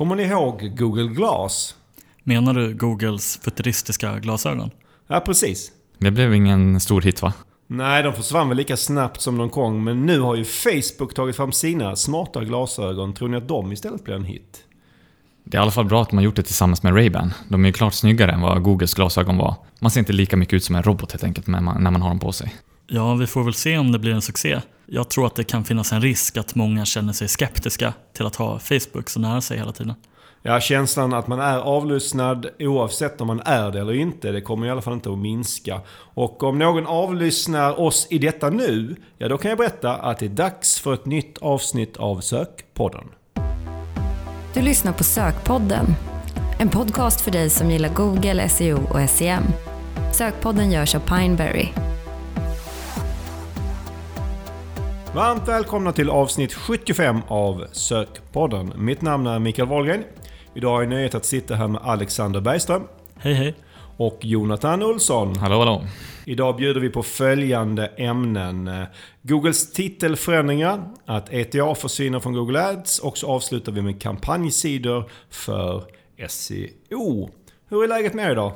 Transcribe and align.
Kommer 0.00 0.16
ni 0.16 0.22
ihåg 0.22 0.76
Google 0.76 1.08
Glass? 1.08 1.74
Menar 2.22 2.54
du 2.54 2.74
Googles 2.74 3.40
futuristiska 3.44 4.18
glasögon? 4.18 4.70
Ja, 5.06 5.20
precis. 5.20 5.72
Det 5.98 6.10
blev 6.10 6.34
ingen 6.34 6.80
stor 6.80 7.02
hit 7.02 7.22
va? 7.22 7.32
Nej, 7.66 8.02
de 8.02 8.12
försvann 8.12 8.48
väl 8.48 8.56
lika 8.56 8.76
snabbt 8.76 9.20
som 9.20 9.38
de 9.38 9.50
kom, 9.50 9.84
men 9.84 10.06
nu 10.06 10.20
har 10.20 10.36
ju 10.36 10.44
Facebook 10.44 11.14
tagit 11.14 11.36
fram 11.36 11.52
sina 11.52 11.96
smarta 11.96 12.44
glasögon. 12.44 13.14
Tror 13.14 13.28
ni 13.28 13.36
att 13.36 13.48
de 13.48 13.72
istället 13.72 14.04
blir 14.04 14.14
en 14.14 14.24
hit? 14.24 14.58
Det 15.44 15.56
är 15.56 15.60
i 15.60 15.62
alla 15.62 15.70
fall 15.70 15.84
bra 15.84 16.02
att 16.02 16.12
man 16.12 16.24
gjort 16.24 16.36
det 16.36 16.42
tillsammans 16.42 16.82
med 16.82 16.92
Ray-Ban. 16.92 17.30
De 17.48 17.64
är 17.64 17.68
ju 17.68 17.72
klart 17.72 17.94
snyggare 17.94 18.32
än 18.32 18.40
vad 18.40 18.62
Googles 18.62 18.94
glasögon 18.94 19.36
var. 19.36 19.54
Man 19.80 19.90
ser 19.90 20.00
inte 20.00 20.12
lika 20.12 20.36
mycket 20.36 20.54
ut 20.54 20.64
som 20.64 20.76
en 20.76 20.82
robot 20.82 21.12
helt 21.12 21.24
enkelt 21.24 21.46
när 21.46 21.60
man, 21.60 21.82
när 21.82 21.90
man 21.90 22.02
har 22.02 22.08
dem 22.08 22.18
på 22.18 22.32
sig. 22.32 22.54
Ja, 22.92 23.14
vi 23.14 23.26
får 23.26 23.44
väl 23.44 23.54
se 23.54 23.78
om 23.78 23.92
det 23.92 23.98
blir 23.98 24.12
en 24.12 24.22
succé. 24.22 24.60
Jag 24.86 25.08
tror 25.08 25.26
att 25.26 25.34
det 25.34 25.44
kan 25.44 25.64
finnas 25.64 25.92
en 25.92 26.00
risk 26.00 26.36
att 26.36 26.54
många 26.54 26.84
känner 26.84 27.12
sig 27.12 27.28
skeptiska 27.28 27.94
till 28.12 28.26
att 28.26 28.36
ha 28.36 28.58
Facebook 28.58 29.10
så 29.10 29.20
nära 29.20 29.40
sig 29.40 29.58
hela 29.58 29.72
tiden. 29.72 29.94
Ja, 30.42 30.60
känslan 30.60 31.14
att 31.14 31.26
man 31.26 31.40
är 31.40 31.58
avlyssnad 31.58 32.46
oavsett 32.58 33.20
om 33.20 33.26
man 33.26 33.40
är 33.44 33.70
det 33.70 33.80
eller 33.80 33.92
inte, 33.92 34.32
det 34.32 34.40
kommer 34.40 34.66
i 34.66 34.70
alla 34.70 34.82
fall 34.82 34.92
inte 34.92 35.10
att 35.10 35.18
minska. 35.18 35.80
Och 36.14 36.42
om 36.42 36.58
någon 36.58 36.86
avlyssnar 36.86 37.80
oss 37.80 38.06
i 38.10 38.18
detta 38.18 38.50
nu, 38.50 38.96
ja 39.18 39.28
då 39.28 39.38
kan 39.38 39.48
jag 39.48 39.58
berätta 39.58 39.94
att 39.94 40.18
det 40.18 40.26
är 40.26 40.30
dags 40.30 40.80
för 40.80 40.94
ett 40.94 41.06
nytt 41.06 41.38
avsnitt 41.38 41.96
av 41.96 42.20
Sökpodden. 42.20 43.04
Du 44.54 44.62
lyssnar 44.62 44.92
på 44.92 45.04
Sökpodden. 45.04 45.86
En 46.58 46.68
podcast 46.68 47.20
för 47.20 47.30
dig 47.30 47.50
som 47.50 47.70
gillar 47.70 47.94
Google, 47.94 48.48
SEO 48.48 48.78
och 48.90 49.10
SEM. 49.10 49.42
Sökpodden 50.12 50.70
görs 50.70 50.94
av 50.94 51.00
Pineberry. 51.00 51.68
Varmt 55.14 55.48
välkomna 55.48 55.92
till 55.92 56.10
avsnitt 56.10 56.54
75 56.54 57.20
av 57.28 57.64
Sökpodden. 57.72 58.72
Mitt 58.76 59.02
namn 59.02 59.26
är 59.26 59.38
Mikael 59.38 59.68
Wahlgren. 59.68 60.04
Idag 60.54 60.70
har 60.70 60.82
jag 60.82 60.90
nöjet 60.90 61.14
att 61.14 61.24
sitta 61.24 61.54
här 61.54 61.68
med 61.68 61.80
Alexander 61.84 62.40
Bergström 62.40 62.82
Hej 63.16 63.34
hej! 63.34 63.54
och 63.96 64.18
Jonathan 64.22 64.82
Olsson. 64.82 65.36
Hallå 65.36 65.58
hallå! 65.58 65.84
Idag 66.24 66.56
bjuder 66.56 66.80
vi 66.80 66.90
på 66.90 67.02
följande 67.02 67.86
ämnen. 67.86 68.70
Googles 69.22 69.72
titelförändringar, 69.72 70.90
att 71.06 71.32
ETA 71.32 71.74
försvinner 71.74 72.20
från 72.20 72.32
Google 72.32 72.66
Ads 72.66 72.98
och 72.98 73.18
så 73.18 73.26
avslutar 73.26 73.72
vi 73.72 73.82
med 73.82 74.02
kampanjsidor 74.02 75.10
för 75.30 75.84
SEO. 76.28 77.30
Hur 77.68 77.84
är 77.84 77.88
läget 77.88 78.14
med 78.14 78.26
er 78.26 78.32
idag? 78.32 78.52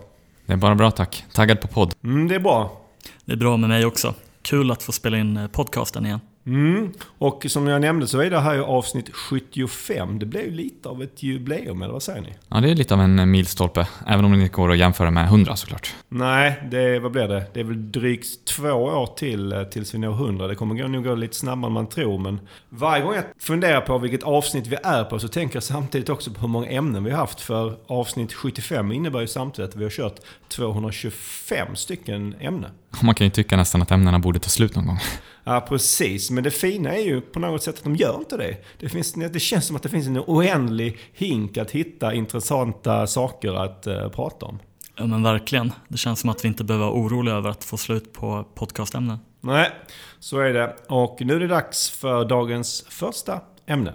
Det 0.46 0.52
är 0.52 0.56
bara 0.56 0.74
bra 0.74 0.90
tack. 0.90 1.24
Taggad 1.32 1.60
på 1.60 1.68
podd. 1.68 1.94
Mm, 2.04 2.28
det 2.28 2.34
är 2.34 2.40
bra. 2.40 2.80
Det 3.24 3.32
är 3.32 3.36
bra 3.36 3.56
med 3.56 3.68
mig 3.68 3.86
också. 3.86 4.14
Kul 4.42 4.70
att 4.70 4.82
få 4.82 4.92
spela 4.92 5.18
in 5.18 5.36
eh, 5.36 5.46
podcasten 5.46 6.06
igen. 6.06 6.20
Mm. 6.46 6.92
Och 7.18 7.46
som 7.48 7.66
jag 7.66 7.80
nämnde 7.80 8.06
så 8.06 8.20
är 8.20 8.30
det 8.30 8.40
här 8.40 8.54
ju 8.54 8.62
avsnitt 8.62 9.14
75. 9.14 10.18
Det 10.18 10.26
blev 10.26 10.44
ju 10.44 10.50
lite 10.50 10.88
av 10.88 11.02
ett 11.02 11.22
jubileum, 11.22 11.82
eller 11.82 11.92
vad 11.92 12.02
säger 12.02 12.20
ni? 12.20 12.34
Ja, 12.48 12.60
det 12.60 12.70
är 12.70 12.74
lite 12.74 12.94
av 12.94 13.00
en 13.00 13.30
milstolpe. 13.30 13.86
Även 14.06 14.24
om 14.24 14.32
det 14.32 14.42
inte 14.42 14.54
går 14.54 14.72
att 14.72 14.78
jämföra 14.78 15.10
med 15.10 15.24
100 15.24 15.56
såklart. 15.56 15.94
Nej, 16.08 16.68
det, 16.70 16.98
vad 16.98 17.12
blir 17.12 17.28
det? 17.28 17.44
Det 17.54 17.60
är 17.60 17.64
väl 17.64 17.92
drygt 17.92 18.44
två 18.44 18.70
år 18.72 19.06
till 19.06 19.52
eh, 19.52 19.62
tills 19.62 19.94
vi 19.94 19.98
når 19.98 20.12
100. 20.12 20.46
Det 20.46 20.54
kommer 20.54 20.88
nog 20.88 21.04
gå 21.04 21.14
lite 21.14 21.36
snabbare 21.36 21.68
än 21.68 21.72
man 21.72 21.86
tror. 21.86 22.18
Men 22.18 22.40
varje 22.68 23.02
gång 23.02 23.14
jag 23.14 23.24
funderar 23.38 23.80
på 23.80 23.98
vilket 23.98 24.22
avsnitt 24.22 24.66
vi 24.66 24.76
är 24.82 25.04
på 25.04 25.18
så 25.18 25.28
tänker 25.28 25.56
jag 25.56 25.62
samtidigt 25.62 26.08
också 26.08 26.30
på 26.30 26.40
hur 26.40 26.48
många 26.48 26.68
ämnen 26.68 27.04
vi 27.04 27.10
har 27.10 27.18
haft. 27.18 27.40
För 27.40 27.76
avsnitt 27.86 28.32
75 28.32 28.92
innebär 28.92 29.20
ju 29.20 29.26
samtidigt 29.26 29.70
att 29.70 29.76
vi 29.76 29.84
har 29.84 29.90
kört 29.90 30.20
225 30.48 31.76
stycken 31.76 32.34
ämnen. 32.40 32.70
Man 33.02 33.14
kan 33.14 33.26
ju 33.26 33.30
tycka 33.30 33.56
nästan 33.56 33.82
att 33.82 33.90
ämnena 33.90 34.18
borde 34.18 34.38
ta 34.38 34.48
slut 34.48 34.76
någon 34.76 34.86
gång. 34.86 34.98
Ja, 35.44 35.60
precis. 35.60 36.30
Men 36.30 36.44
det 36.44 36.50
fina 36.50 36.94
är 36.94 37.02
ju 37.02 37.20
på 37.20 37.38
något 37.38 37.62
sätt 37.62 37.78
att 37.78 37.84
de 37.84 37.96
gör 37.96 38.18
inte 38.18 38.36
det. 38.36 38.56
Det, 38.78 38.88
finns, 38.88 39.12
det 39.12 39.40
känns 39.40 39.66
som 39.66 39.76
att 39.76 39.82
det 39.82 39.88
finns 39.88 40.06
en 40.06 40.18
oändlig 40.18 40.98
hink 41.12 41.56
att 41.56 41.70
hitta 41.70 42.14
intressanta 42.14 43.06
saker 43.06 43.54
att 43.64 43.86
uh, 43.86 44.08
prata 44.08 44.46
om. 44.46 44.58
Ja 44.96 45.06
men 45.06 45.22
verkligen. 45.22 45.72
Det 45.88 45.96
känns 45.96 46.20
som 46.20 46.30
att 46.30 46.44
vi 46.44 46.48
inte 46.48 46.64
behöver 46.64 46.86
vara 46.86 46.94
oroliga 46.94 47.34
över 47.34 47.50
att 47.50 47.64
få 47.64 47.76
slut 47.76 48.12
på 48.12 48.48
podcastämnen. 48.54 49.18
Nej, 49.40 49.70
så 50.18 50.40
är 50.40 50.52
det. 50.52 50.76
Och 50.88 51.16
nu 51.20 51.34
är 51.34 51.40
det 51.40 51.46
dags 51.46 51.90
för 51.90 52.24
dagens 52.24 52.84
första 52.88 53.40
ämne. 53.66 53.94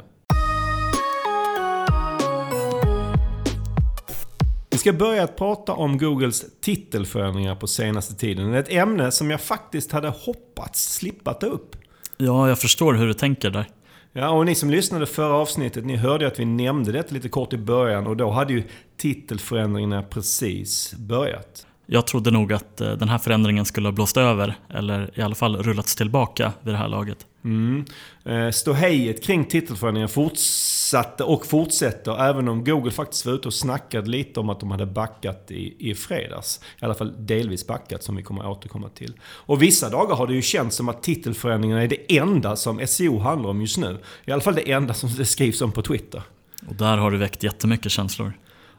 Ska 4.79 4.93
börja 4.93 5.23
att 5.23 5.35
prata 5.35 5.73
om 5.73 5.97
Googles 5.97 6.45
titelförändringar 6.61 7.55
på 7.55 7.67
senaste 7.67 8.15
tiden. 8.15 8.53
Ett 8.53 8.69
ämne 8.69 9.11
som 9.11 9.31
jag 9.31 9.41
faktiskt 9.41 9.91
hade 9.91 10.09
hoppats 10.09 10.93
slippa 10.93 11.33
ta 11.33 11.45
upp. 11.45 11.75
Ja, 12.17 12.49
jag 12.49 12.59
förstår 12.59 12.93
hur 12.93 13.07
du 13.07 13.13
tänker 13.13 13.49
där. 13.49 13.65
Ja, 14.13 14.29
och 14.29 14.45
ni 14.45 14.55
som 14.55 14.69
lyssnade 14.69 15.05
förra 15.05 15.33
avsnittet, 15.33 15.85
ni 15.85 15.95
hörde 15.95 16.27
att 16.27 16.39
vi 16.39 16.45
nämnde 16.45 16.91
det 16.91 17.11
lite 17.11 17.29
kort 17.29 17.53
i 17.53 17.57
början 17.57 18.07
och 18.07 18.17
då 18.17 18.29
hade 18.29 18.53
ju 18.53 18.63
titelförändringarna 18.97 20.03
precis 20.03 20.93
börjat. 20.93 21.65
Jag 21.85 22.07
trodde 22.07 22.31
nog 22.31 22.53
att 22.53 22.81
eh, 22.81 22.91
den 22.91 23.09
här 23.09 23.17
förändringen 23.17 23.65
skulle 23.65 23.87
ha 23.87 23.91
blåst 23.91 24.17
över, 24.17 24.55
eller 24.69 25.19
i 25.19 25.21
alla 25.21 25.35
fall 25.35 25.57
rullats 25.57 25.95
tillbaka 25.95 26.53
vid 26.61 26.73
det 26.73 26.77
här 26.77 26.87
laget. 26.87 27.17
Mm. 27.43 27.85
Eh, 28.25 28.51
Ståhejet 28.51 29.23
kring 29.23 29.45
titelförändringen 29.45 30.09
fortsatte 30.09 31.23
och 31.23 31.45
fortsätter 31.45 32.29
även 32.29 32.47
om 32.47 32.63
Google 32.63 32.91
faktiskt 32.91 33.25
var 33.25 33.33
ute 33.33 33.47
och 33.47 33.53
snackade 33.53 34.09
lite 34.09 34.39
om 34.39 34.49
att 34.49 34.59
de 34.59 34.71
hade 34.71 34.85
backat 34.85 35.51
i, 35.51 35.89
i 35.89 35.95
fredags. 35.95 36.61
I 36.81 36.85
alla 36.85 36.93
fall 36.93 37.13
delvis 37.25 37.67
backat 37.67 38.03
som 38.03 38.15
vi 38.15 38.23
kommer 38.23 38.41
att 38.41 38.57
återkomma 38.57 38.89
till. 38.89 39.13
Och 39.21 39.61
vissa 39.61 39.89
dagar 39.89 40.15
har 40.15 40.27
det 40.27 40.33
ju 40.33 40.41
känts 40.41 40.75
som 40.75 40.89
att 40.89 41.03
titelförändringarna 41.03 41.83
är 41.83 41.87
det 41.87 42.17
enda 42.17 42.55
som 42.55 42.87
SEO 42.87 43.19
handlar 43.19 43.49
om 43.49 43.61
just 43.61 43.77
nu. 43.77 43.97
I 44.25 44.31
alla 44.31 44.41
fall 44.41 44.55
det 44.55 44.71
enda 44.71 44.93
som 44.93 45.09
det 45.17 45.25
skrivs 45.25 45.61
om 45.61 45.71
på 45.71 45.81
Twitter. 45.81 46.21
Och 46.67 46.75
där 46.75 46.97
har 46.97 47.11
det 47.11 47.17
väckt 47.17 47.43
jättemycket 47.43 47.91
känslor. 47.91 48.33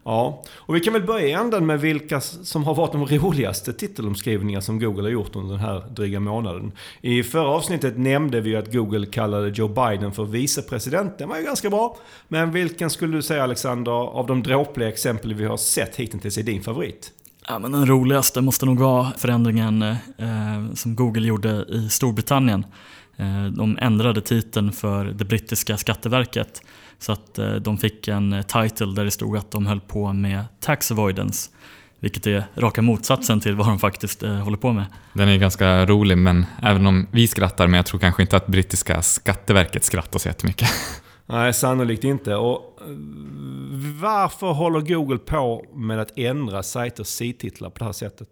Ja, 0.04 0.42
och 0.56 0.74
vi 0.74 0.80
kan 0.80 0.92
väl 0.92 1.02
börja 1.02 1.26
i 1.26 1.32
änden 1.32 1.66
med 1.66 1.80
vilka 1.80 2.20
som 2.20 2.64
har 2.64 2.74
varit 2.74 2.92
de 2.92 3.06
roligaste 3.06 3.72
titelomskrivningar 3.72 4.60
som 4.60 4.78
Google 4.78 5.02
har 5.02 5.10
gjort 5.10 5.36
under 5.36 5.50
den 5.50 5.60
här 5.60 5.84
dryga 5.90 6.20
månaden. 6.20 6.72
I 7.00 7.22
förra 7.22 7.48
avsnittet 7.48 7.98
nämnde 7.98 8.40
vi 8.40 8.50
ju 8.50 8.56
att 8.56 8.72
Google 8.72 9.06
kallade 9.06 9.48
Joe 9.48 9.68
Biden 9.68 10.12
för 10.12 10.24
vicepresident. 10.24 11.18
Den 11.18 11.28
var 11.28 11.36
ju 11.36 11.44
ganska 11.44 11.70
bra. 11.70 11.96
Men 12.28 12.52
vilken 12.52 12.90
skulle 12.90 13.16
du 13.16 13.22
säga 13.22 13.42
Alexander, 13.42 13.92
av 13.92 14.26
de 14.26 14.42
dråpliga 14.42 14.88
exempel 14.88 15.34
vi 15.34 15.44
har 15.44 15.56
sett 15.56 15.96
hittills 15.96 16.38
är 16.38 16.42
din 16.42 16.62
favorit? 16.62 17.12
Ja, 17.48 17.58
men 17.58 17.72
den 17.72 17.86
roligaste 17.86 18.40
måste 18.40 18.66
nog 18.66 18.78
vara 18.78 19.10
förändringen 19.18 19.82
eh, 19.82 20.74
som 20.74 20.96
Google 20.96 21.26
gjorde 21.26 21.64
i 21.68 21.88
Storbritannien. 21.88 22.64
Eh, 23.16 23.44
de 23.44 23.78
ändrade 23.80 24.20
titeln 24.20 24.72
för 24.72 25.04
det 25.04 25.24
brittiska 25.24 25.76
skatteverket 25.76 26.62
så 27.00 27.12
att 27.12 27.38
eh, 27.38 27.54
de 27.54 27.78
fick 27.78 28.08
en 28.08 28.32
eh, 28.32 28.42
title 28.42 28.86
där 28.86 29.04
det 29.04 29.10
stod 29.10 29.36
att 29.36 29.50
de 29.50 29.66
höll 29.66 29.80
på 29.80 30.12
med 30.12 30.44
tax 30.60 30.92
avoidance. 30.92 31.50
Vilket 32.00 32.26
är 32.26 32.44
raka 32.56 32.82
motsatsen 32.82 33.40
till 33.40 33.56
vad 33.56 33.66
de 33.66 33.78
faktiskt 33.78 34.22
eh, 34.22 34.34
håller 34.34 34.56
på 34.56 34.72
med. 34.72 34.84
Den 35.12 35.28
är 35.28 35.36
ganska 35.36 35.86
rolig, 35.86 36.18
men 36.18 36.46
även 36.62 36.86
om 36.86 37.06
vi 37.10 37.28
skrattar, 37.28 37.66
men 37.66 37.76
jag 37.76 37.86
tror 37.86 38.00
kanske 38.00 38.22
inte 38.22 38.36
att 38.36 38.46
brittiska 38.46 39.02
skatteverket 39.02 39.84
skrattar 39.84 40.18
så 40.18 40.28
jättemycket. 40.28 40.68
Nej, 41.26 41.54
sannolikt 41.54 42.04
inte. 42.04 42.34
Och 42.34 42.78
varför 44.00 44.52
håller 44.52 44.80
Google 44.80 45.18
på 45.18 45.64
med 45.74 46.00
att 46.00 46.18
ändra 46.18 46.62
sajters 46.62 47.06
sidtitlar 47.06 47.70
på 47.70 47.78
det 47.78 47.84
här 47.84 47.92
sättet? 47.92 48.28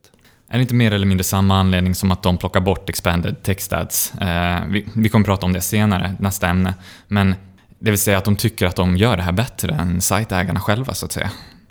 Är 0.51 0.59
det 0.59 0.63
inte 0.63 0.75
mer 0.75 0.93
eller 0.93 1.07
mindre 1.07 1.25
samma 1.25 1.61
anledning 1.61 1.95
som 1.95 2.11
att 2.11 2.23
de 2.23 2.39
plockar 2.39 2.61
bort 2.61 2.89
expanded 2.89 3.43
text 3.43 3.73
ads? 3.73 4.15
Eh, 4.15 4.67
vi, 4.69 4.87
vi 4.95 5.09
kommer 5.09 5.25
prata 5.25 5.47
om 5.47 5.53
det 5.53 5.61
senare, 5.61 6.17
nästa 6.21 6.49
ämne. 6.49 6.75
Men 7.09 7.35
det 7.79 7.91
vill 7.91 8.01
säga 8.01 8.19
att 8.19 8.25
de 8.25 8.37
tycker 8.37 8.67
att 8.67 8.77
de 8.77 8.97
gör 8.97 9.17
det 9.17 9.23
här 9.23 9.33
bättre 9.33 9.75
än 9.75 10.01
sajtägarna 10.01 10.61
själva 10.61 10.95
så 10.95 11.07
att 11.07 11.13
säga. 11.13 11.31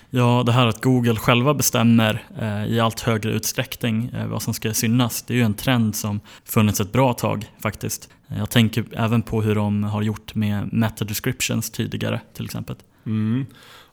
Ja, 0.09 0.44
det 0.45 0.51
här 0.51 0.68
att 0.68 0.84
Google 0.84 1.16
själva 1.16 1.53
bestämmer 1.53 2.23
eh, 2.40 2.66
i 2.66 2.79
allt 2.79 3.00
högre 3.00 3.31
utsträckning 3.31 4.12
eh, 4.16 4.28
vad 4.28 4.41
som 4.41 4.53
ska 4.53 4.73
synas, 4.73 5.22
det 5.22 5.34
är 5.34 5.35
ju 5.35 5.44
en 5.44 5.53
trend 5.53 5.96
som 5.96 6.19
funnits 6.46 6.79
ett 6.79 6.91
bra 6.91 7.13
tag 7.13 7.46
faktiskt. 7.59 8.09
Jag 8.28 8.50
tänker 8.50 8.85
även 8.94 9.22
på 9.22 9.41
hur 9.41 9.56
de 9.56 9.84
har 9.84 10.01
gjort 10.01 10.35
med 10.35 10.73
meta 10.73 11.06
descriptions 11.06 11.72
tidigare 11.72 12.22
till 12.34 12.46
exempel. 12.46 12.75
Mm. 13.05 13.46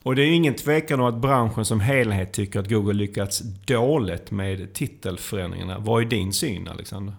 Och 0.03 0.15
det 0.15 0.21
är 0.21 0.31
ingen 0.31 0.55
tvekan 0.55 0.99
om 0.99 1.05
att 1.05 1.21
branschen 1.21 1.65
som 1.65 1.79
helhet 1.79 2.33
tycker 2.33 2.59
att 2.59 2.69
Google 2.69 2.93
lyckats 2.93 3.39
dåligt 3.65 4.31
med 4.31 4.73
titelförändringarna. 4.73 5.79
Vad 5.79 6.01
är 6.01 6.05
din 6.05 6.33
syn 6.33 6.67
Alexander? 6.67 7.15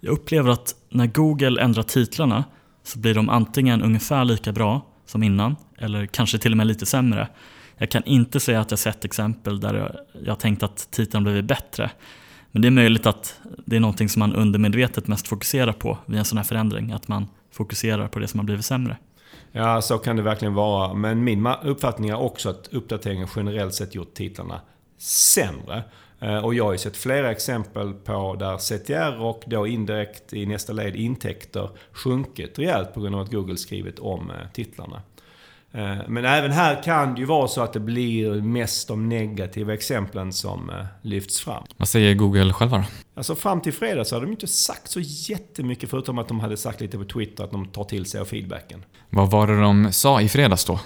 Jag 0.00 0.12
upplever 0.12 0.50
att 0.50 0.74
när 0.88 1.06
Google 1.06 1.62
ändrar 1.62 1.82
titlarna 1.82 2.44
så 2.88 2.98
blir 2.98 3.14
de 3.14 3.28
antingen 3.28 3.82
ungefär 3.82 4.24
lika 4.24 4.52
bra 4.52 4.86
som 5.06 5.22
innan 5.22 5.56
eller 5.78 6.06
kanske 6.06 6.38
till 6.38 6.52
och 6.52 6.56
med 6.56 6.66
lite 6.66 6.86
sämre. 6.86 7.28
Jag 7.76 7.90
kan 7.90 8.04
inte 8.04 8.40
säga 8.40 8.60
att 8.60 8.70
jag 8.70 8.78
sett 8.78 9.04
exempel 9.04 9.60
där 9.60 10.00
jag 10.24 10.38
tänkt 10.38 10.62
att 10.62 10.88
titeln 10.90 11.24
blivit 11.24 11.44
bättre. 11.44 11.90
Men 12.50 12.62
det 12.62 12.68
är 12.68 12.70
möjligt 12.70 13.06
att 13.06 13.40
det 13.66 13.76
är 13.76 13.80
någonting 13.80 14.08
som 14.08 14.20
man 14.20 14.34
undermedvetet 14.34 15.06
mest 15.06 15.28
fokuserar 15.28 15.72
på 15.72 15.98
vid 16.06 16.18
en 16.18 16.24
sån 16.24 16.38
här 16.38 16.44
förändring. 16.44 16.92
Att 16.92 17.08
man 17.08 17.26
fokuserar 17.52 18.08
på 18.08 18.18
det 18.18 18.28
som 18.28 18.40
har 18.40 18.44
blivit 18.44 18.64
sämre. 18.64 18.96
Ja, 19.52 19.82
så 19.82 19.98
kan 19.98 20.16
det 20.16 20.22
verkligen 20.22 20.54
vara. 20.54 20.94
Men 20.94 21.24
min 21.24 21.46
uppfattning 21.46 22.10
är 22.10 22.16
också 22.16 22.50
att 22.50 22.68
uppdateringen 22.72 23.28
generellt 23.36 23.74
sett 23.74 23.94
gjort 23.94 24.14
titlarna 24.14 24.60
sämre. 24.98 25.82
Eh, 26.20 26.44
och 26.44 26.54
jag 26.54 26.64
har 26.64 26.72
ju 26.72 26.78
sett 26.78 26.96
flera 26.96 27.30
exempel 27.30 27.92
på 27.92 28.34
där 28.34 28.58
CTR 28.58 29.20
och 29.22 29.42
då 29.46 29.66
indirekt 29.66 30.32
i 30.32 30.46
nästa 30.46 30.72
led 30.72 30.96
intäkter 30.96 31.70
sjunkit 31.92 32.58
rejält 32.58 32.94
på 32.94 33.00
grund 33.00 33.14
av 33.14 33.20
att 33.20 33.32
Google 33.32 33.56
skrivit 33.56 33.98
om 33.98 34.30
eh, 34.30 34.36
titlarna. 34.52 35.02
Eh, 35.72 35.96
Men 36.08 36.24
även 36.24 36.52
här 36.52 36.82
kan 36.82 37.14
det 37.14 37.20
ju 37.20 37.26
vara 37.26 37.48
så 37.48 37.60
att 37.60 37.72
det 37.72 37.80
blir 37.80 38.30
mest 38.40 38.88
de 38.88 39.08
negativa 39.08 39.74
exemplen 39.74 40.32
som 40.32 40.70
lyfts 41.02 41.40
fram. 41.40 41.64
Vad 41.76 41.88
säger 41.88 42.14
Google 42.14 42.52
själva 42.52 42.78
då? 42.78 42.84
Alltså 43.14 43.34
fram 43.34 43.60
till 43.60 43.72
fredag 43.72 44.04
så 44.04 44.14
hade 44.16 44.26
de 44.26 44.32
inte 44.32 44.46
sagt 44.46 44.90
så 44.90 45.00
jättemycket 45.02 45.90
förutom 45.90 46.18
att 46.18 46.28
de 46.28 46.40
hade 46.40 46.56
sagt 46.56 46.80
lite 46.80 46.98
på 46.98 47.04
Twitter 47.04 47.44
att 47.44 47.50
de 47.50 47.66
tar 47.66 47.84
till 47.84 48.06
sig 48.06 48.20
av 48.20 48.24
feedbacken. 48.24 48.84
Vad 49.10 49.30
var 49.30 49.46
det 49.46 49.60
de 49.60 49.92
sa 49.92 50.20
i 50.20 50.28
fredags 50.28 50.64
då? 50.64 50.80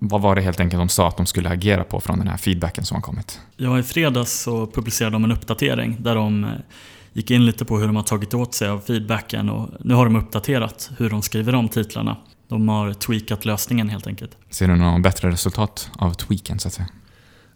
Vad 0.00 0.20
var 0.20 0.34
det 0.34 0.42
helt 0.42 0.60
enkelt 0.60 0.80
de 0.80 0.88
sa 0.88 1.08
att 1.08 1.16
de 1.16 1.26
skulle 1.26 1.48
agera 1.48 1.84
på 1.84 2.00
från 2.00 2.18
den 2.18 2.28
här 2.28 2.36
feedbacken 2.36 2.84
som 2.84 2.94
har 2.94 3.02
kommit? 3.02 3.40
Ja, 3.56 3.78
i 3.78 3.82
fredags 3.82 4.32
så 4.32 4.66
publicerade 4.66 5.14
de 5.14 5.24
en 5.24 5.32
uppdatering 5.32 5.96
där 6.00 6.14
de 6.14 6.44
eh, 6.44 6.50
gick 7.12 7.30
in 7.30 7.46
lite 7.46 7.64
på 7.64 7.78
hur 7.78 7.86
de 7.86 7.96
har 7.96 8.02
tagit 8.02 8.34
åt 8.34 8.54
sig 8.54 8.68
av 8.68 8.80
feedbacken 8.80 9.50
och 9.50 9.68
nu 9.80 9.94
har 9.94 10.04
de 10.04 10.16
uppdaterat 10.16 10.90
hur 10.98 11.10
de 11.10 11.22
skriver 11.22 11.54
om 11.54 11.68
titlarna. 11.68 12.16
De 12.48 12.68
har 12.68 12.92
tweakat 12.92 13.44
lösningen 13.44 13.88
helt 13.88 14.06
enkelt. 14.06 14.36
Ser 14.50 14.68
du 14.68 14.76
något 14.76 15.02
bättre 15.02 15.30
resultat 15.30 15.90
av 15.98 16.14
tweaken 16.14 16.58
så 16.58 16.68
att 16.68 16.74
säga? 16.74 16.88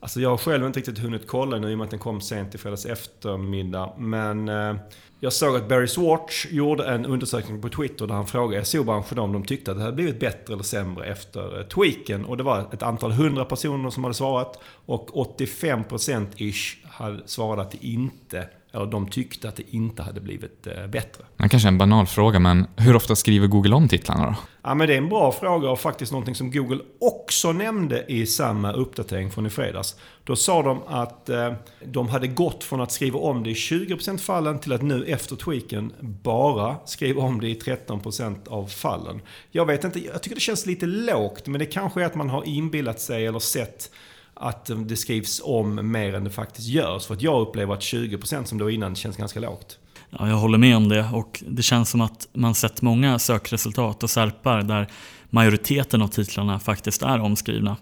Alltså 0.05 0.21
jag 0.21 0.31
har 0.31 0.37
själv 0.37 0.67
inte 0.67 0.79
riktigt 0.79 0.99
hunnit 0.99 1.27
kolla 1.27 1.59
nu 1.59 1.71
i 1.71 1.75
och 1.75 1.79
med 1.79 1.85
att 1.85 1.91
den 1.91 2.01
kom 2.01 2.21
sent 2.21 2.55
i 2.55 2.59
fredags 2.59 2.87
eftermiddag. 2.87 3.93
Men 3.99 4.49
eh, 4.49 4.75
jag 5.21 5.33
såg 5.33 5.57
att 5.57 5.69
Barry 5.69 5.87
Swartz 5.87 6.47
gjorde 6.51 6.85
en 6.87 7.07
undersökning 7.07 7.63
på 7.63 7.69
Twitter 7.69 8.07
där 8.07 8.15
han 8.15 8.27
frågade 8.27 8.65
SEO-branschen 8.65 9.19
om 9.19 9.33
de 9.33 9.45
tyckte 9.45 9.71
att 9.71 9.77
det 9.77 9.83
hade 9.83 9.97
blivit 9.97 10.21
bättre 10.21 10.55
eller 10.55 10.63
sämre 10.63 11.07
efter 11.07 11.59
eh, 11.59 11.67
tweaken. 11.67 12.25
Och 12.25 12.37
det 12.37 12.43
var 12.43 12.69
ett 12.73 12.83
antal 12.83 13.13
hundra 13.13 13.45
personer 13.45 13.91
som 13.91 14.05
hade 14.05 14.15
svarat. 14.15 14.59
Och 14.87 15.37
85% 15.39 16.27
ish 16.37 16.87
hade 16.87 17.23
svarat 17.27 17.67
att 17.67 17.71
det 17.71 17.87
inte, 17.87 18.49
eller 18.75 18.87
de 18.87 19.09
tyckte 19.09 19.49
att 19.49 19.57
det 19.57 19.75
inte 19.75 20.03
hade 20.03 20.21
blivit 20.21 20.67
eh, 20.67 20.87
bättre. 20.87 21.25
Det 21.37 21.49
kanske 21.49 21.69
är 21.69 21.73
en 21.73 21.79
banal 21.79 22.07
fråga, 22.07 22.39
men 22.39 22.67
hur 22.77 22.97
ofta 22.97 23.17
skriver 23.17 23.47
Google 23.47 23.75
om 23.75 23.89
titlarna 23.89 24.27
då? 24.27 24.35
Ja, 24.63 24.75
men 24.75 24.89
det 24.89 24.95
är 24.95 24.99
en 24.99 25.09
bra 25.09 25.33
fråga 25.33 25.71
och 25.71 25.81
faktiskt 25.81 26.13
någonting 26.13 26.35
som 26.35 26.51
Google 26.51 26.81
också 27.01 27.53
nämnde 27.53 28.05
i 28.09 28.27
samma 28.27 28.73
uppdatering 28.73 29.31
från 29.31 29.47
i 29.47 29.51
fredags. 29.51 29.97
Då 30.25 30.37
sa 30.37 30.63
de 30.63 30.83
att 30.87 31.29
eh, 31.29 31.53
de 31.85 32.09
hade 32.09 32.27
gått 32.27 32.65
från 32.65 32.81
att 32.81 32.93
skriva 32.93 33.19
om 33.19 33.43
det 33.43 33.51
i 33.51 33.55
20% 33.55 34.19
fallen 34.19 34.59
till 34.59 34.73
att 34.73 34.83
nu 34.83 35.05
efter 35.05 35.37
tweaken 35.37 35.93
bara 36.01 36.77
skriva 36.85 37.23
om 37.23 37.41
det 37.41 37.49
i 37.49 37.55
13% 37.55 38.49
av 38.49 38.67
fallen. 38.67 39.21
Jag 39.51 39.67
vet 39.67 39.85
inte, 39.85 40.05
jag 40.05 40.23
tycker 40.23 40.35
det 40.35 40.41
känns 40.41 40.67
lite 40.67 40.87
lågt, 40.87 41.47
men 41.47 41.59
det 41.59 41.67
kanske 41.67 42.03
är 42.03 42.07
att 42.07 42.15
man 42.15 42.31
har 42.31 42.49
inbillat 42.49 43.01
sig 43.01 43.27
eller 43.27 43.39
sett 43.39 43.91
att 44.35 44.71
eh, 44.71 44.79
det 44.79 44.97
skrivs 44.97 45.41
om 45.45 45.93
mer 45.93 46.15
än 46.15 46.25
det 46.25 46.31
faktiskt 46.31 46.69
görs. 46.69 47.07
För 47.07 47.15
att 47.15 47.23
jag 47.23 47.41
upplever 47.41 47.75
att 47.75 47.81
20% 47.81 48.45
som 48.45 48.59
det 48.59 48.65
var 48.65 48.71
innan 48.71 48.95
känns 48.95 49.17
ganska 49.17 49.41
lågt. 49.41 49.79
Ja, 50.11 50.29
jag 50.29 50.37
håller 50.37 50.59
med 50.59 50.77
om 50.77 50.89
det 50.89 51.09
och 51.13 51.45
det 51.49 51.63
känns 51.63 51.91
som 51.91 52.01
att 52.01 52.29
man 52.33 52.55
sett 52.55 52.83
många 52.83 53.19
sökresultat 53.19 54.03
och 54.03 54.11
särpar 54.11 54.63
där 54.63 54.89
majoriteten 55.31 56.03
av 56.03 56.09
titlarna 56.09 56.59
faktiskt 56.59 57.03
är 57.03 57.21
omskrivna. 57.21 57.77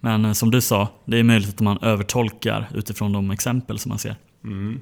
Men 0.00 0.24
eh, 0.24 0.32
som 0.32 0.50
du 0.50 0.60
sa, 0.60 0.88
det 1.04 1.18
är 1.18 1.22
möjligt 1.22 1.48
att 1.48 1.60
man 1.60 1.78
övertolkar 1.82 2.68
utifrån 2.74 3.12
de 3.12 3.30
exempel 3.30 3.78
som 3.78 3.88
man 3.88 3.98
ser. 3.98 4.16
Mm. 4.44 4.80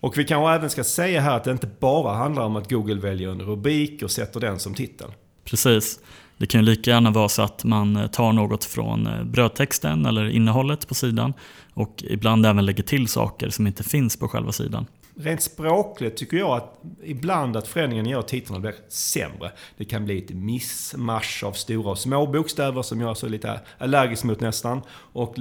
Och 0.00 0.18
vi 0.18 0.24
kanske 0.24 0.54
även 0.54 0.70
ska 0.70 0.84
säga 0.84 1.20
här 1.20 1.36
att 1.36 1.44
det 1.44 1.50
inte 1.50 1.68
bara 1.80 2.14
handlar 2.14 2.42
om 2.42 2.56
att 2.56 2.70
Google 2.70 3.00
väljer 3.00 3.30
en 3.30 3.42
rubrik 3.42 4.02
och 4.02 4.10
sätter 4.10 4.40
den 4.40 4.58
som 4.58 4.74
titel. 4.74 5.10
Precis. 5.44 6.00
Det 6.38 6.46
kan 6.46 6.60
ju 6.60 6.64
lika 6.64 6.90
gärna 6.90 7.10
vara 7.10 7.28
så 7.28 7.42
att 7.42 7.64
man 7.64 7.96
eh, 7.96 8.06
tar 8.06 8.32
något 8.32 8.64
från 8.64 9.06
eh, 9.06 9.24
brödtexten 9.24 10.06
eller 10.06 10.28
innehållet 10.28 10.88
på 10.88 10.94
sidan 10.94 11.32
och 11.74 12.04
ibland 12.08 12.46
även 12.46 12.66
lägger 12.66 12.82
till 12.82 13.08
saker 13.08 13.50
som 13.50 13.66
inte 13.66 13.82
finns 13.82 14.16
på 14.16 14.28
själva 14.28 14.52
sidan. 14.52 14.86
Rent 15.16 15.42
språkligt 15.42 16.16
tycker 16.16 16.36
jag 16.36 16.56
att 16.56 16.80
ibland 17.04 17.56
att 17.56 17.68
förändringen 17.68 18.06
gör 18.06 18.18
att 18.18 18.28
titlarna 18.28 18.60
blir 18.60 18.74
sämre. 18.88 19.52
Det 19.76 19.84
kan 19.84 20.04
bli 20.04 20.18
ett 20.18 20.30
missmasch 20.30 21.44
av 21.44 21.52
stora 21.52 21.90
och 21.90 21.98
små 21.98 22.26
bokstäver 22.26 22.82
som 22.82 23.00
jag 23.00 23.10
är 23.10 23.14
så 23.14 23.28
lite 23.28 23.60
allergisk 23.78 24.24
mot 24.24 24.40
nästan. 24.40 24.82
Och 24.88 25.34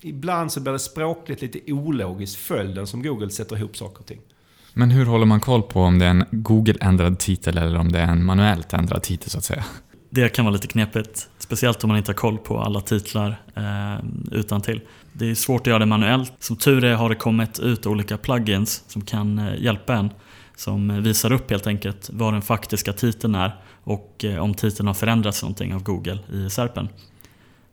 ibland 0.00 0.52
så 0.52 0.60
blir 0.60 0.72
det 0.72 0.78
språkligt 0.78 1.42
lite 1.42 1.72
ologiskt 1.72 2.36
följden 2.36 2.86
som 2.86 3.02
Google 3.02 3.30
sätter 3.30 3.56
ihop 3.56 3.76
saker 3.76 4.00
och 4.00 4.06
ting. 4.06 4.20
Men 4.74 4.90
hur 4.90 5.06
håller 5.06 5.26
man 5.26 5.40
koll 5.40 5.62
på 5.62 5.80
om 5.80 5.98
det 5.98 6.04
är 6.04 6.10
en 6.10 6.24
Google-ändrad 6.30 7.18
titel 7.18 7.58
eller 7.58 7.78
om 7.78 7.92
det 7.92 7.98
är 7.98 8.08
en 8.08 8.24
manuellt 8.24 8.72
ändrad 8.72 9.02
titel 9.02 9.30
så 9.30 9.38
att 9.38 9.44
säga? 9.44 9.64
Det 10.14 10.28
kan 10.28 10.44
vara 10.44 10.52
lite 10.52 10.66
knepigt. 10.66 11.28
Speciellt 11.38 11.84
om 11.84 11.88
man 11.88 11.96
inte 11.96 12.08
har 12.08 12.14
koll 12.14 12.38
på 12.38 12.60
alla 12.60 12.80
titlar 12.80 13.40
eh, 13.54 14.04
utan 14.32 14.60
till. 14.60 14.80
Det 15.12 15.30
är 15.30 15.34
svårt 15.34 15.60
att 15.60 15.66
göra 15.66 15.78
det 15.78 15.86
manuellt. 15.86 16.32
Som 16.38 16.56
tur 16.56 16.84
är 16.84 16.94
har 16.94 17.08
det 17.08 17.14
kommit 17.14 17.58
ut 17.58 17.86
olika 17.86 18.16
plugins 18.16 18.84
som 18.86 19.02
kan 19.02 19.38
eh, 19.38 19.62
hjälpa 19.62 19.94
en. 19.94 20.10
Som 20.56 21.02
visar 21.02 21.32
upp 21.32 21.50
helt 21.50 21.66
enkelt 21.66 22.10
vad 22.12 22.32
den 22.32 22.42
faktiska 22.42 22.92
titeln 22.92 23.34
är 23.34 23.56
och 23.84 24.24
eh, 24.24 24.38
om 24.38 24.54
titeln 24.54 24.86
har 24.86 24.94
förändrats 24.94 25.42
någonting 25.42 25.74
av 25.74 25.82
Google 25.82 26.18
i 26.32 26.50
SERPen. 26.50 26.88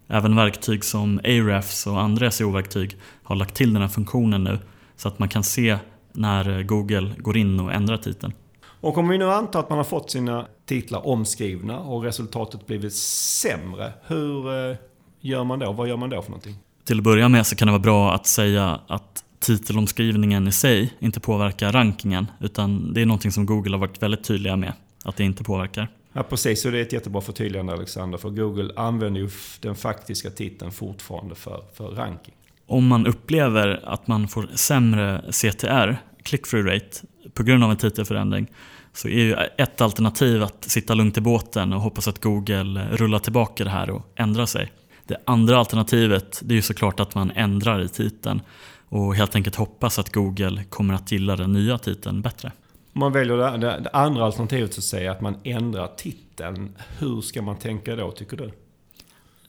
Även 0.08 0.36
verktyg 0.36 0.84
som 0.84 1.20
Ahrefs 1.24 1.88
och 1.88 2.02
andra 2.02 2.32
SEO-verktyg 2.32 2.98
har 3.24 3.36
lagt 3.36 3.56
till 3.56 3.74
den 3.74 3.82
här 3.82 3.90
funktionen 3.90 4.44
nu 4.44 4.60
så 4.96 5.08
att 5.08 5.20
man 5.20 5.30
kan 5.30 5.44
se 5.44 5.78
när 6.12 6.58
eh, 6.58 6.64
Google 6.64 7.12
går 7.18 7.38
in 7.38 7.60
och 7.60 7.74
ändrar 7.74 7.98
titeln. 7.98 8.34
Och 8.82 8.98
om 8.98 9.08
vi 9.08 9.18
nu 9.18 9.32
antar 9.32 9.60
att 9.60 9.70
man 9.70 9.78
har 9.78 9.86
fått 9.86 10.12
sina 10.12 10.48
titlar 10.66 11.08
omskrivna 11.08 11.80
och 11.80 12.04
resultatet 12.04 12.68
blivit 12.68 12.94
sämre. 12.96 13.94
Hur 14.08 14.70
eh, 14.70 14.78
gör 15.20 15.44
man 15.44 15.60
då? 15.60 15.72
Vad 15.72 15.88
gör 15.88 15.98
man 15.98 16.10
då 16.10 16.22
för 16.22 16.30
någonting? 16.30 16.56
Till 16.86 16.98
att 16.98 17.04
börja 17.04 17.30
med 17.30 17.48
så 17.48 17.56
kan 17.56 17.68
det 17.68 17.72
vara 17.72 17.82
bra 17.82 18.14
att 18.14 18.28
säga 18.28 18.80
att 18.88 19.24
titelomskrivningen 19.40 20.48
i 20.48 20.52
sig 20.52 20.94
inte 21.00 21.20
påverkar 21.20 21.72
rankingen 21.72 22.28
utan 22.40 22.94
det 22.94 23.02
är 23.02 23.06
någonting 23.06 23.32
som 23.32 23.46
Google 23.46 23.72
har 23.72 23.80
varit 23.80 24.04
väldigt 24.04 24.24
tydliga 24.24 24.56
med 24.56 24.74
att 25.04 25.16
det 25.16 25.24
inte 25.24 25.44
påverkar. 25.44 25.88
Ja 26.14 26.24
precis, 26.24 26.66
och 26.66 26.72
det 26.72 26.78
är 26.78 26.82
ett 26.82 26.94
jättebra 26.94 27.22
förtydligande 27.22 27.74
Alexander. 27.74 28.18
För 28.18 28.30
Google 28.30 28.74
använder 28.76 29.22
ju 29.22 29.30
den 29.62 29.76
faktiska 29.76 30.30
titeln 30.30 30.72
fortfarande 30.72 31.36
för, 31.36 31.64
för 31.74 31.88
ranking. 31.88 32.34
Om 32.68 32.88
man 32.88 33.08
upplever 33.08 33.80
att 33.84 34.08
man 34.08 34.28
får 34.28 34.50
sämre 34.56 35.22
CTR, 35.32 35.98
click-through 36.24 36.66
rate, 36.66 37.08
på 37.34 37.44
grund 37.44 37.64
av 37.64 37.72
en 37.72 37.78
titelförändring 37.78 38.48
så 38.94 39.08
är 39.08 39.20
ju 39.20 39.34
ett 39.58 39.82
alternativ 39.82 40.44
att 40.44 40.64
sitta 40.64 40.94
lugnt 40.94 41.18
i 41.18 41.22
båten 41.22 41.74
och 41.74 41.82
hoppas 41.82 42.08
att 42.08 42.22
Google 42.22 42.88
rullar 42.92 43.20
tillbaka 43.20 43.64
det 43.64 43.70
här 43.70 43.90
och 43.90 44.06
ändrar 44.16 44.46
sig. 44.46 44.72
Det 45.08 45.18
andra 45.26 45.58
alternativet 45.58 46.40
det 46.44 46.54
är 46.54 46.56
ju 46.56 46.62
såklart 46.62 47.00
att 47.00 47.16
man 47.16 47.32
ändrar 47.32 47.82
i 47.82 47.90
titeln 47.90 48.42
och 48.90 49.16
helt 49.16 49.36
enkelt 49.36 49.56
hoppas 49.56 50.00
att 50.00 50.14
Google 50.14 50.64
kommer 50.64 50.94
att 50.94 51.12
gilla 51.12 51.36
den 51.36 51.54
nya 51.54 51.78
titeln 51.78 52.22
bättre. 52.22 52.52
Om 52.94 53.00
man 53.00 53.14
väljer 53.14 53.38
det, 53.38 53.58
det, 53.58 53.80
det 53.80 53.90
andra 53.90 54.26
alternativet 54.26 54.74
så 54.74 54.82
säger 54.82 55.12
att 55.12 55.22
man 55.22 55.36
ändrar 55.44 55.88
titeln. 55.88 56.76
Hur 57.00 57.22
ska 57.22 57.42
man 57.42 57.56
tänka 57.56 57.96
då 57.96 58.12
tycker 58.12 58.38
du? 58.38 58.52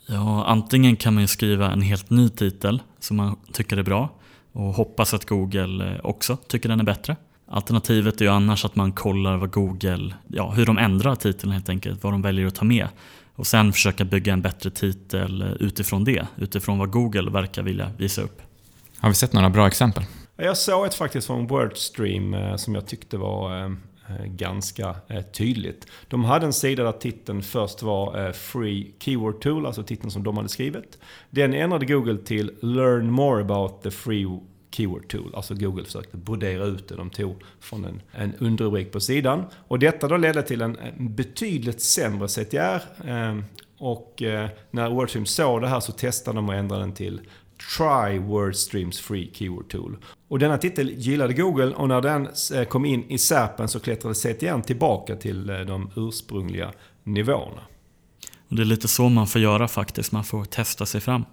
Ja, 0.07 0.45
antingen 0.45 0.97
kan 0.97 1.15
man 1.15 1.23
ju 1.23 1.27
skriva 1.27 1.73
en 1.73 1.83
helt 1.83 2.11
ny 2.11 2.29
titel 2.29 2.83
som 2.99 3.17
man 3.17 3.37
tycker 3.53 3.77
är 3.77 3.83
bra 3.83 4.09
och 4.53 4.75
hoppas 4.75 5.15
att 5.15 5.25
Google 5.25 6.01
också 6.03 6.37
tycker 6.37 6.69
den 6.69 6.81
är 6.81 6.85
bättre. 6.85 7.17
Alternativet 7.53 8.21
är 8.21 8.25
ju 8.25 8.31
annars 8.31 8.65
att 8.65 8.77
man 8.77 8.93
kollar 8.93 9.37
vad 9.37 9.51
Google, 9.51 10.15
ja, 10.29 10.51
hur 10.51 10.67
de 10.67 10.79
ändrar 10.79 11.15
titeln 11.15 11.53
helt 11.53 11.69
enkelt, 11.69 12.05
vad 12.05 12.13
de 12.13 12.23
väljer 12.23 12.47
att 12.47 12.55
ta 12.55 12.65
med. 12.65 12.89
Och 13.35 13.47
sen 13.47 13.73
försöka 13.73 14.05
bygga 14.05 14.33
en 14.33 14.43
bättre 14.43 14.71
titel 14.71 15.57
utifrån 15.61 16.05
det, 16.05 16.27
utifrån 16.37 16.79
vad 16.79 16.91
Google 16.91 17.31
verkar 17.31 17.63
vilja 17.63 17.91
visa 17.97 18.23
upp. 18.23 18.43
Har 18.99 19.09
vi 19.09 19.15
sett 19.15 19.33
några 19.33 19.51
bra 19.51 19.67
exempel? 19.67 20.05
Jag 20.37 20.57
såg 20.57 20.87
ett 20.87 20.95
faktiskt 20.95 21.27
från 21.27 21.47
Wordstream 21.47 22.35
eh, 22.35 22.57
som 22.57 22.75
jag 22.75 22.87
tyckte 22.87 23.17
var 23.17 23.59
eh, 23.59 23.65
eh, 24.09 24.25
ganska 24.25 24.95
tydligt. 25.33 25.87
De 26.09 26.25
hade 26.25 26.47
en 26.47 26.53
sida 26.53 26.85
där 26.85 26.93
titeln 26.93 27.43
först 27.43 27.83
var 27.83 28.33
Free 28.33 28.95
Keyword 28.99 29.41
Tool, 29.41 29.67
alltså 29.67 29.83
titeln 29.83 30.11
som 30.11 30.23
de 30.23 30.37
hade 30.37 30.49
skrivit. 30.49 30.99
Den 31.31 31.55
ändrade 31.55 31.87
Google 31.87 32.19
till 32.19 32.51
Learn 32.63 33.11
more 33.11 33.43
about 33.43 33.83
the 33.83 33.91
free 33.91 34.27
Keyword 34.73 35.09
Tool. 35.09 35.35
Alltså 35.35 35.55
Google 35.55 35.85
försökte 35.85 36.17
brodera 36.17 36.65
ut 36.65 36.89
det. 36.89 36.97
De 36.97 37.11
tog 37.11 37.43
från 37.61 37.85
en, 37.85 38.03
en 38.13 38.35
underrubrik 38.39 38.93
på 38.93 39.01
sidan. 39.01 39.45
Och 39.69 39.79
detta 39.79 40.09
då 40.09 40.17
ledde 40.17 40.43
till 40.43 40.63
en, 40.63 40.79
en 40.79 41.15
betydligt 41.15 41.81
sämre 41.81 42.29
CTR. 42.29 43.09
Eh, 43.09 43.39
och 43.79 44.23
eh, 44.23 44.49
när 44.71 44.91
Wordstream 44.91 45.27
såg 45.27 45.61
det 45.61 45.69
här 45.69 45.81
så 45.81 45.93
testade 45.93 46.39
de 46.39 46.49
att 46.49 46.55
ändra 46.55 46.79
den 46.79 46.93
till 46.93 47.21
Try 47.79 48.19
Wordstreams 48.19 49.01
Free 49.01 49.31
Keyword 49.35 49.69
Tool. 49.69 49.97
Och 50.29 50.39
denna 50.39 50.59
titel 50.59 50.91
gillade 50.91 51.35
Google 51.35 51.75
och 51.75 51.89
när 51.89 52.01
den 52.01 52.29
eh, 52.55 52.65
kom 52.65 52.85
in 52.85 53.11
i 53.11 53.19
SERPen 53.19 53.69
så 53.69 53.81
klättrade 53.81 54.15
CTN 54.15 54.63
tillbaka 54.63 55.17
till 55.17 55.51
eh, 55.51 55.61
de 55.61 55.91
ursprungliga 55.97 56.73
nivåerna. 57.03 57.63
Och 58.49 58.57
det 58.57 58.63
är 58.63 58.67
lite 58.67 58.89
så 58.89 59.09
man 59.09 59.27
får 59.27 59.41
göra 59.41 59.69
faktiskt, 59.69 60.13
man 60.13 60.25
får 60.25 60.45
testa 60.45 60.87
sig 60.87 61.01
fram. 61.01 61.25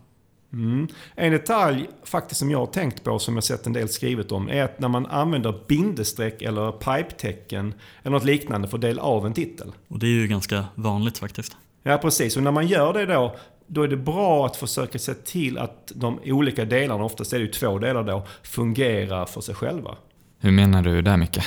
Mm. 0.54 0.88
En 1.16 1.32
detalj 1.32 1.90
faktiskt 2.04 2.40
som 2.40 2.52
jag 2.52 2.60
har 2.60 2.66
tänkt 2.66 3.04
på, 3.04 3.20
som 3.20 3.36
jag 3.36 3.44
sett 3.44 3.68
en 3.68 3.74
del 3.74 3.90
skrivet 3.90 4.32
om, 4.32 4.50
är 4.50 4.64
att 4.64 4.80
när 4.80 4.88
man 4.88 5.06
använder 5.06 5.62
bindestreck 5.68 6.42
eller 6.42 6.72
pipe-tecken 6.72 7.74
eller 8.04 8.12
något 8.12 8.26
liknande 8.26 8.68
för 8.68 8.78
att 8.78 8.82
dela 8.82 9.02
av 9.02 9.26
en 9.26 9.34
titel. 9.34 9.72
Och 9.88 10.00
det 10.00 10.06
är 10.06 10.22
ju 10.22 10.28
ganska 10.28 10.66
vanligt 10.76 11.18
faktiskt. 11.18 11.58
Ja, 11.84 11.98
precis. 11.98 12.38
Och 12.38 12.44
när 12.44 12.52
man 12.52 12.68
gör 12.68 12.94
det 12.94 13.06
då, 13.06 13.36
då 13.68 13.84
är 13.84 13.88
det 13.88 13.98
bra 13.98 14.46
att 14.46 14.56
försöka 14.56 15.00
se 15.00 15.14
till 15.14 15.58
att 15.58 15.92
de 15.96 16.20
olika 16.26 16.66
delarna, 16.66 17.04
oftast 17.04 17.34
är 17.34 17.38
det 17.40 17.46
ju 17.46 17.52
två 17.52 17.80
delar 17.80 18.04
då, 18.04 18.26
fungerar 18.44 19.26
för 19.26 19.42
sig 19.42 19.56
själva. 19.56 19.96
Hur 20.40 20.52
menar 20.52 20.82
du 20.82 21.02
där 21.02 21.18
Micke? 21.18 21.40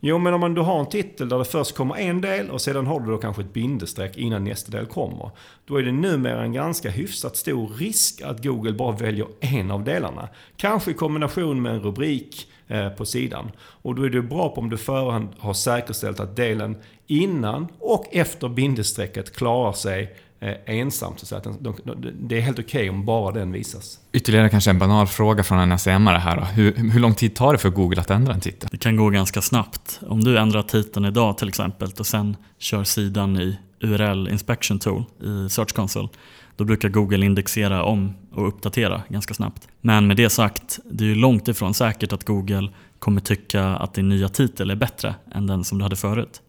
Jo, 0.00 0.18
men 0.18 0.34
om 0.34 0.40
man, 0.40 0.54
du 0.54 0.60
har 0.60 0.80
en 0.80 0.86
titel 0.86 1.28
där 1.28 1.38
det 1.38 1.44
först 1.44 1.76
kommer 1.76 1.96
en 1.96 2.20
del 2.20 2.50
och 2.50 2.60
sedan 2.60 2.86
har 2.86 3.00
du 3.00 3.10
då 3.10 3.18
kanske 3.18 3.42
ett 3.42 3.52
bindestreck 3.52 4.16
innan 4.16 4.44
nästa 4.44 4.72
del 4.72 4.86
kommer. 4.86 5.30
Då 5.66 5.76
är 5.76 5.82
det 5.82 5.92
numera 5.92 6.42
en 6.42 6.52
ganska 6.52 6.90
hyfsat 6.90 7.36
stor 7.36 7.68
risk 7.68 8.22
att 8.22 8.44
Google 8.44 8.72
bara 8.72 8.96
väljer 8.96 9.26
en 9.40 9.70
av 9.70 9.84
delarna. 9.84 10.28
Kanske 10.56 10.90
i 10.90 10.94
kombination 10.94 11.62
med 11.62 11.72
en 11.72 11.80
rubrik 11.80 12.50
eh, 12.68 12.88
på 12.88 13.04
sidan. 13.06 13.50
Och 13.58 13.94
då 13.94 14.02
är 14.02 14.10
det 14.10 14.22
bra 14.22 14.48
på 14.48 14.60
om 14.60 14.70
du 14.70 14.76
förhand 14.76 15.28
har 15.38 15.54
säkerställt 15.54 16.20
att 16.20 16.36
delen 16.36 16.76
innan 17.06 17.68
och 17.78 18.06
efter 18.12 18.48
bindestrecket 18.48 19.36
klarar 19.36 19.72
sig 19.72 20.16
ensamt. 20.66 21.20
Så 21.20 21.36
att 21.36 21.44
den, 21.44 21.56
de, 21.60 21.76
det 22.20 22.36
är 22.36 22.40
helt 22.40 22.58
okej 22.58 22.80
okay 22.80 22.90
om 22.90 23.04
bara 23.04 23.32
den 23.32 23.52
visas. 23.52 24.00
Ytterligare 24.12 24.48
kanske 24.48 24.70
en 24.70 24.78
banal 24.78 25.06
fråga 25.06 25.44
från 25.44 25.58
en 25.58 25.78
SEMare 25.78 26.18
här 26.18 26.36
då. 26.36 26.42
Hur, 26.42 26.74
hur 26.74 27.00
lång 27.00 27.14
tid 27.14 27.34
tar 27.34 27.52
det 27.52 27.58
för 27.58 27.70
Google 27.70 28.00
att 28.00 28.10
ändra 28.10 28.34
en 28.34 28.40
titel? 28.40 28.68
Det 28.72 28.78
kan 28.78 28.96
gå 28.96 29.10
ganska 29.10 29.42
snabbt. 29.42 30.00
Om 30.08 30.24
du 30.24 30.38
ändrar 30.38 30.62
titeln 30.62 31.04
idag 31.06 31.38
till 31.38 31.48
exempel 31.48 31.88
och 31.98 32.06
sen 32.06 32.36
kör 32.58 32.84
sidan 32.84 33.36
i 33.36 33.58
URL 33.80 34.28
Inspection 34.28 34.78
Tool 34.78 35.04
i 35.22 35.50
Search 35.50 35.72
Console 35.72 36.08
då 36.56 36.64
brukar 36.64 36.88
Google 36.88 37.26
indexera 37.26 37.84
om 37.84 38.14
och 38.32 38.48
uppdatera 38.48 39.02
ganska 39.08 39.34
snabbt. 39.34 39.68
Men 39.80 40.06
med 40.06 40.16
det 40.16 40.30
sagt, 40.30 40.78
det 40.90 41.04
är 41.04 41.08
ju 41.08 41.14
långt 41.14 41.48
ifrån 41.48 41.74
säkert 41.74 42.12
att 42.12 42.24
Google 42.24 42.72
kommer 42.98 43.20
tycka 43.20 43.64
att 43.64 43.94
din 43.94 44.08
nya 44.08 44.28
titel 44.28 44.70
är 44.70 44.76
bättre 44.76 45.14
än 45.34 45.46
den 45.46 45.64
som 45.64 45.78
du 45.78 45.84
hade 45.84 45.96
förut. 45.96 46.42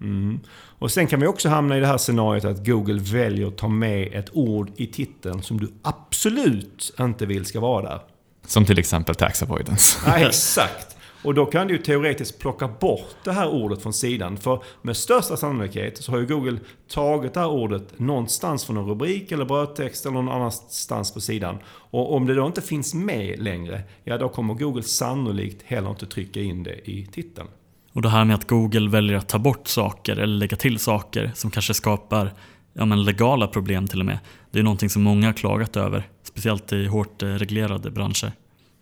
Mm. 0.00 0.40
Och 0.80 0.90
sen 0.90 1.06
kan 1.06 1.20
vi 1.20 1.26
också 1.26 1.48
hamna 1.48 1.76
i 1.76 1.80
det 1.80 1.86
här 1.86 1.98
scenariot 1.98 2.44
att 2.44 2.66
Google 2.66 3.00
väljer 3.00 3.46
att 3.46 3.56
ta 3.56 3.68
med 3.68 4.14
ett 4.14 4.30
ord 4.32 4.70
i 4.76 4.86
titeln 4.86 5.42
som 5.42 5.60
du 5.60 5.72
absolut 5.82 6.94
inte 7.00 7.26
vill 7.26 7.44
ska 7.44 7.60
vara 7.60 7.82
där. 7.82 8.00
Som 8.46 8.64
till 8.64 8.78
exempel 8.78 9.14
tax 9.14 9.42
avoidance. 9.42 9.98
Ja, 10.06 10.18
exakt. 10.18 10.96
Och 11.24 11.34
då 11.34 11.46
kan 11.46 11.66
du 11.66 11.78
teoretiskt 11.78 12.38
plocka 12.38 12.68
bort 12.68 13.14
det 13.24 13.32
här 13.32 13.48
ordet 13.48 13.82
från 13.82 13.92
sidan. 13.92 14.36
För 14.36 14.62
med 14.82 14.96
största 14.96 15.36
sannolikhet 15.36 15.98
så 15.98 16.12
har 16.12 16.18
ju 16.18 16.26
Google 16.26 16.58
tagit 16.88 17.34
det 17.34 17.40
här 17.40 17.50
ordet 17.50 17.98
någonstans 17.98 18.64
från 18.64 18.76
en 18.76 18.86
rubrik 18.86 19.32
eller 19.32 19.44
brödtext 19.44 20.06
eller 20.06 20.14
någon 20.14 20.28
annanstans 20.28 21.14
på 21.14 21.20
sidan. 21.20 21.58
Och 21.66 22.14
om 22.14 22.26
det 22.26 22.34
då 22.34 22.46
inte 22.46 22.62
finns 22.62 22.94
med 22.94 23.42
längre, 23.42 23.82
ja 24.04 24.18
då 24.18 24.28
kommer 24.28 24.54
Google 24.54 24.82
sannolikt 24.82 25.62
heller 25.62 25.90
inte 25.90 26.06
trycka 26.06 26.40
in 26.40 26.62
det 26.62 26.90
i 26.90 27.06
titeln. 27.12 27.48
Och 27.92 28.02
det 28.02 28.08
här 28.08 28.24
med 28.24 28.34
att 28.34 28.48
Google 28.48 28.88
väljer 28.88 29.16
att 29.16 29.28
ta 29.28 29.38
bort 29.38 29.68
saker 29.68 30.16
eller 30.16 30.36
lägga 30.36 30.56
till 30.56 30.78
saker 30.78 31.32
som 31.34 31.50
kanske 31.50 31.74
skapar 31.74 32.32
ja, 32.72 32.84
men 32.84 33.04
legala 33.04 33.46
problem 33.46 33.88
till 33.88 34.00
och 34.00 34.06
med. 34.06 34.18
Det 34.50 34.58
är 34.58 34.62
någonting 34.62 34.90
som 34.90 35.02
många 35.02 35.26
har 35.26 35.32
klagat 35.32 35.76
över, 35.76 36.08
speciellt 36.22 36.72
i 36.72 36.86
hårt 36.86 37.22
eh, 37.22 37.26
reglerade 37.26 37.90
branscher. 37.90 38.32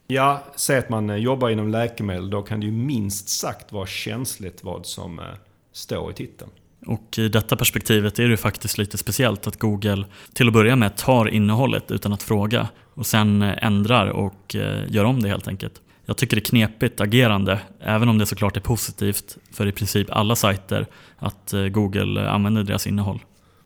Ja, 0.07 0.45
säg 0.57 0.79
att 0.79 0.89
man 0.89 1.11
eh, 1.11 1.17
jobbar 1.17 1.51
inom 1.51 1.69
läkemedel, 1.69 2.31
då 2.31 2.43
kan 2.43 2.61
det 2.61 2.67
ju 2.67 2.73
minst 2.73 3.29
sagt 3.29 3.73
vara 3.73 3.87
känsligt 3.87 4.65
vad 4.65 4.87
som 4.87 5.19
eh, 5.19 5.25
står 5.73 6.11
i 6.11 6.15
titeln. 6.15 6.51
Och 6.87 7.19
i 7.19 7.29
detta 7.29 7.57
perspektivet 7.57 8.19
är 8.19 8.29
det 8.29 8.37
faktiskt 8.37 8.79
lite 8.79 8.99
speciellt 8.99 9.47
att 9.47 9.59
Google 9.59 10.05
till 10.33 10.47
att 10.47 10.53
börja 10.53 10.77
med 10.77 10.97
tar 10.97 11.29
innehållet 11.29 11.91
utan 11.91 12.13
att 12.13 12.23
fråga 12.23 12.69
och 12.95 13.07
sen 13.07 13.43
ändrar 13.43 14.07
och 14.07 14.57
gör 14.89 15.05
om 15.05 15.23
det 15.23 15.29
helt 15.29 15.49
enkelt. 15.49 15.83
Jag 16.09 16.17
tycker 16.17 16.37
det 16.37 16.41
är 16.41 16.45
knepigt 16.45 17.01
agerande, 17.01 17.61
även 17.81 18.09
om 18.09 18.19
det 18.19 18.27
såklart 18.27 18.57
är 18.57 18.61
positivt 18.61 19.37
för 19.53 19.67
i 19.67 19.73
princip 19.73 20.11
alla 20.11 20.37
sajter 20.37 20.87
att 21.17 21.53
eh, 21.53 21.63
Google 21.63 22.23
eh, 22.23 22.35
använder 22.35 22.63
deras 22.63 22.87
innehåll. 22.87 23.21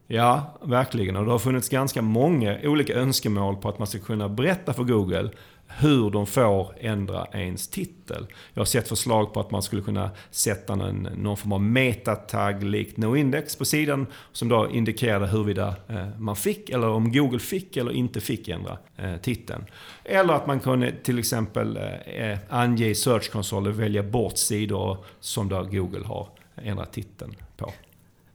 Ja, 0.07 0.59
verkligen. 0.63 1.17
Och 1.17 1.25
det 1.25 1.31
har 1.31 1.39
funnits 1.39 1.69
ganska 1.69 2.03
många 2.03 2.59
olika 2.63 2.95
önskemål 2.95 3.57
på 3.57 3.69
att 3.69 3.79
man 3.79 3.87
ska 3.87 3.99
kunna 3.99 4.29
berätta 4.29 4.73
för 4.73 4.85
Google 4.85 5.31
hur 5.79 6.11
de 6.11 6.27
får 6.27 6.75
ändra 6.81 7.27
ens 7.33 7.69
titel. 7.69 8.27
Jag 8.55 8.61
har 8.61 8.65
sett 8.65 8.89
förslag 8.89 9.35
på 9.35 9.41
att 9.41 9.51
man 9.51 9.63
skulle 9.63 9.83
kunna 9.83 10.11
sätta 10.31 10.73
en, 10.73 11.09
någon 11.17 11.37
form 11.37 11.53
av 11.53 11.63
metatag 11.63 12.63
likt 12.63 12.97
noindex 12.97 13.57
på 13.57 13.65
sidan 13.65 14.07
som 14.33 14.49
då 14.49 14.71
indikerade 14.71 15.27
huruvida 15.27 15.75
eh, 15.89 16.09
man 16.19 16.37
fick 16.37 16.71
eller 16.71 16.89
om 16.89 17.13
Google 17.13 17.39
fick 17.39 17.77
eller 17.77 17.93
inte 17.93 18.21
fick 18.21 18.49
ändra 18.49 18.79
eh, 18.97 19.17
titeln. 19.17 19.65
Eller 20.05 20.35
att 20.35 20.47
man 20.47 20.61
kunde 20.61 20.93
till 21.03 21.19
exempel 21.19 21.77
eh, 22.07 22.39
ange 22.49 22.87
i 22.87 22.95
Search 22.95 23.31
Console 23.31 23.69
och 23.69 23.81
välja 23.81 24.03
bort 24.03 24.39
sidor 24.39 25.05
som 25.21 25.49
då 25.49 25.63
Google 25.63 26.07
har 26.07 26.29
ändrat 26.57 26.93
titeln 26.93 27.37
på. 27.57 27.73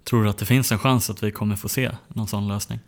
Tror 0.10 0.24
du 0.24 0.30
att 0.30 0.38
det 0.38 0.46
finns 0.46 0.72
en 0.72 0.80
chans 0.80 1.10
att 1.10 1.24
vi 1.24 1.32
kommer 1.32 1.56
få 1.56 1.70
se 1.70 1.92
någon 2.08 2.28
sån 2.28 2.48
lösning? 2.48 2.80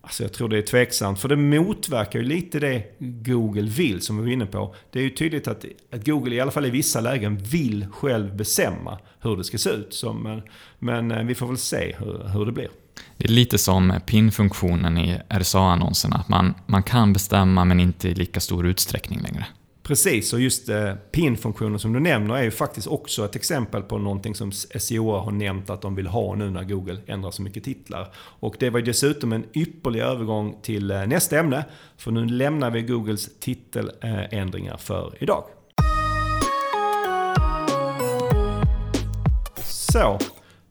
Alltså 0.00 0.22
jag 0.22 0.32
tror 0.32 0.48
det 0.48 0.58
är 0.58 0.62
tveksamt, 0.62 1.20
för 1.20 1.28
det 1.28 1.36
motverkar 1.36 2.18
ju 2.18 2.24
lite 2.24 2.60
det 2.60 2.84
Google 2.98 3.70
vill, 3.70 4.00
som 4.00 4.16
vi 4.16 4.22
var 4.22 4.30
inne 4.30 4.46
på. 4.46 4.74
Det 4.90 4.98
är 4.98 5.02
ju 5.02 5.10
tydligt 5.10 5.48
att, 5.48 5.64
att 5.92 6.06
Google, 6.06 6.34
i 6.34 6.40
alla 6.40 6.50
fall 6.50 6.66
i 6.66 6.70
vissa 6.70 7.00
lägen, 7.00 7.36
vill 7.36 7.86
själv 7.92 8.36
bestämma 8.36 8.98
hur 9.20 9.36
det 9.36 9.44
ska 9.44 9.58
se 9.58 9.70
ut. 9.70 9.94
Så, 9.94 10.12
men, 10.12 10.42
men 10.78 11.10
eh, 11.10 11.24
vi 11.24 11.34
får 11.34 11.46
väl 11.46 11.58
se 11.58 11.96
hur, 11.98 12.28
hur 12.28 12.46
det 12.46 12.52
blir. 12.52 12.68
Det 13.16 13.24
är 13.24 13.28
lite 13.28 13.58
som 13.58 14.00
PIN-funktionen 14.06 14.98
i 14.98 15.20
RSA-annonserna, 15.28 16.16
att 16.16 16.28
man, 16.28 16.54
man 16.66 16.82
kan 16.82 17.12
bestämma 17.12 17.64
men 17.64 17.80
inte 17.80 18.08
i 18.08 18.14
lika 18.14 18.40
stor 18.40 18.66
utsträckning 18.66 19.20
längre. 19.20 19.46
Precis, 19.82 20.32
och 20.32 20.40
just 20.40 20.68
eh, 20.68 20.94
PIN-funktionen 20.94 21.78
som 21.78 21.92
du 21.92 22.00
nämner 22.00 22.36
är 22.36 22.42
ju 22.42 22.50
faktiskt 22.50 22.86
också 22.86 23.24
ett 23.24 23.36
exempel 23.36 23.82
på 23.82 23.98
någonting 23.98 24.34
som 24.34 24.52
SEO 24.52 25.16
har 25.16 25.30
nämnt 25.30 25.70
att 25.70 25.82
de 25.82 25.94
vill 25.94 26.06
ha 26.06 26.34
nu 26.34 26.50
när 26.50 26.64
Google 26.64 27.00
ändrar 27.06 27.30
så 27.30 27.42
mycket 27.42 27.64
titlar. 27.64 28.12
Och 28.16 28.56
det 28.58 28.70
var 28.70 28.78
ju 28.78 28.84
dessutom 28.84 29.32
en 29.32 29.44
ypperlig 29.54 30.00
övergång 30.00 30.58
till 30.62 30.90
eh, 30.90 31.06
nästa 31.06 31.38
ämne, 31.38 31.64
för 31.96 32.10
nu 32.10 32.26
lämnar 32.26 32.70
vi 32.70 32.82
Googles 32.82 33.38
titeländringar 33.40 34.76
för 34.76 35.14
idag. 35.20 35.44
Så, 39.92 40.18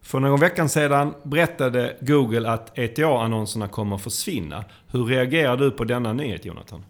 för 0.01 0.19
någon 0.19 0.39
vecka 0.39 0.67
sedan 0.67 1.13
berättade 1.23 1.97
Google 2.01 2.49
att 2.49 2.77
ETA-annonserna 2.77 3.67
kommer 3.67 3.97
försvinna. 3.97 4.63
Hur 4.87 5.05
reagerar 5.05 5.57
du 5.57 5.71
på 5.71 5.83
denna 5.83 6.13
nyhet 6.13 6.45
Jonathan? 6.45 6.83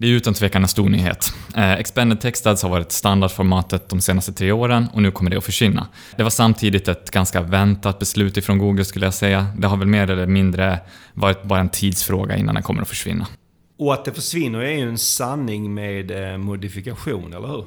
Det 0.00 0.06
är 0.06 0.10
utan 0.10 0.34
tvekan 0.34 0.62
en 0.62 0.68
stor 0.68 0.88
nyhet. 0.88 1.32
Eh, 1.56 1.72
Expanded 1.72 2.20
Text 2.20 2.46
Ads 2.46 2.62
har 2.62 2.70
varit 2.70 2.92
standardformatet 2.92 3.88
de 3.88 4.00
senaste 4.00 4.32
tre 4.32 4.52
åren 4.52 4.88
och 4.92 5.02
nu 5.02 5.10
kommer 5.10 5.30
det 5.30 5.36
att 5.36 5.44
försvinna. 5.44 5.86
Det 6.16 6.22
var 6.22 6.30
samtidigt 6.30 6.88
ett 6.88 7.10
ganska 7.10 7.40
väntat 7.40 7.98
beslut 7.98 8.36
ifrån 8.36 8.58
Google 8.58 8.84
skulle 8.84 9.06
jag 9.06 9.14
säga. 9.14 9.46
Det 9.58 9.66
har 9.66 9.76
väl 9.76 9.88
mer 9.88 10.10
eller 10.10 10.26
mindre 10.26 10.78
varit 11.14 11.42
bara 11.42 11.60
en 11.60 11.68
tidsfråga 11.68 12.36
innan 12.36 12.54
den 12.54 12.64
kommer 12.64 12.82
att 12.82 12.88
försvinna. 12.88 13.26
Och 13.78 13.94
att 13.94 14.04
det 14.04 14.12
försvinner 14.12 14.58
är 14.58 14.72
ju 14.72 14.88
en 14.88 14.98
sanning 14.98 15.74
med 15.74 16.32
eh, 16.32 16.38
modifikation, 16.38 17.32
eller 17.32 17.48
hur? 17.48 17.64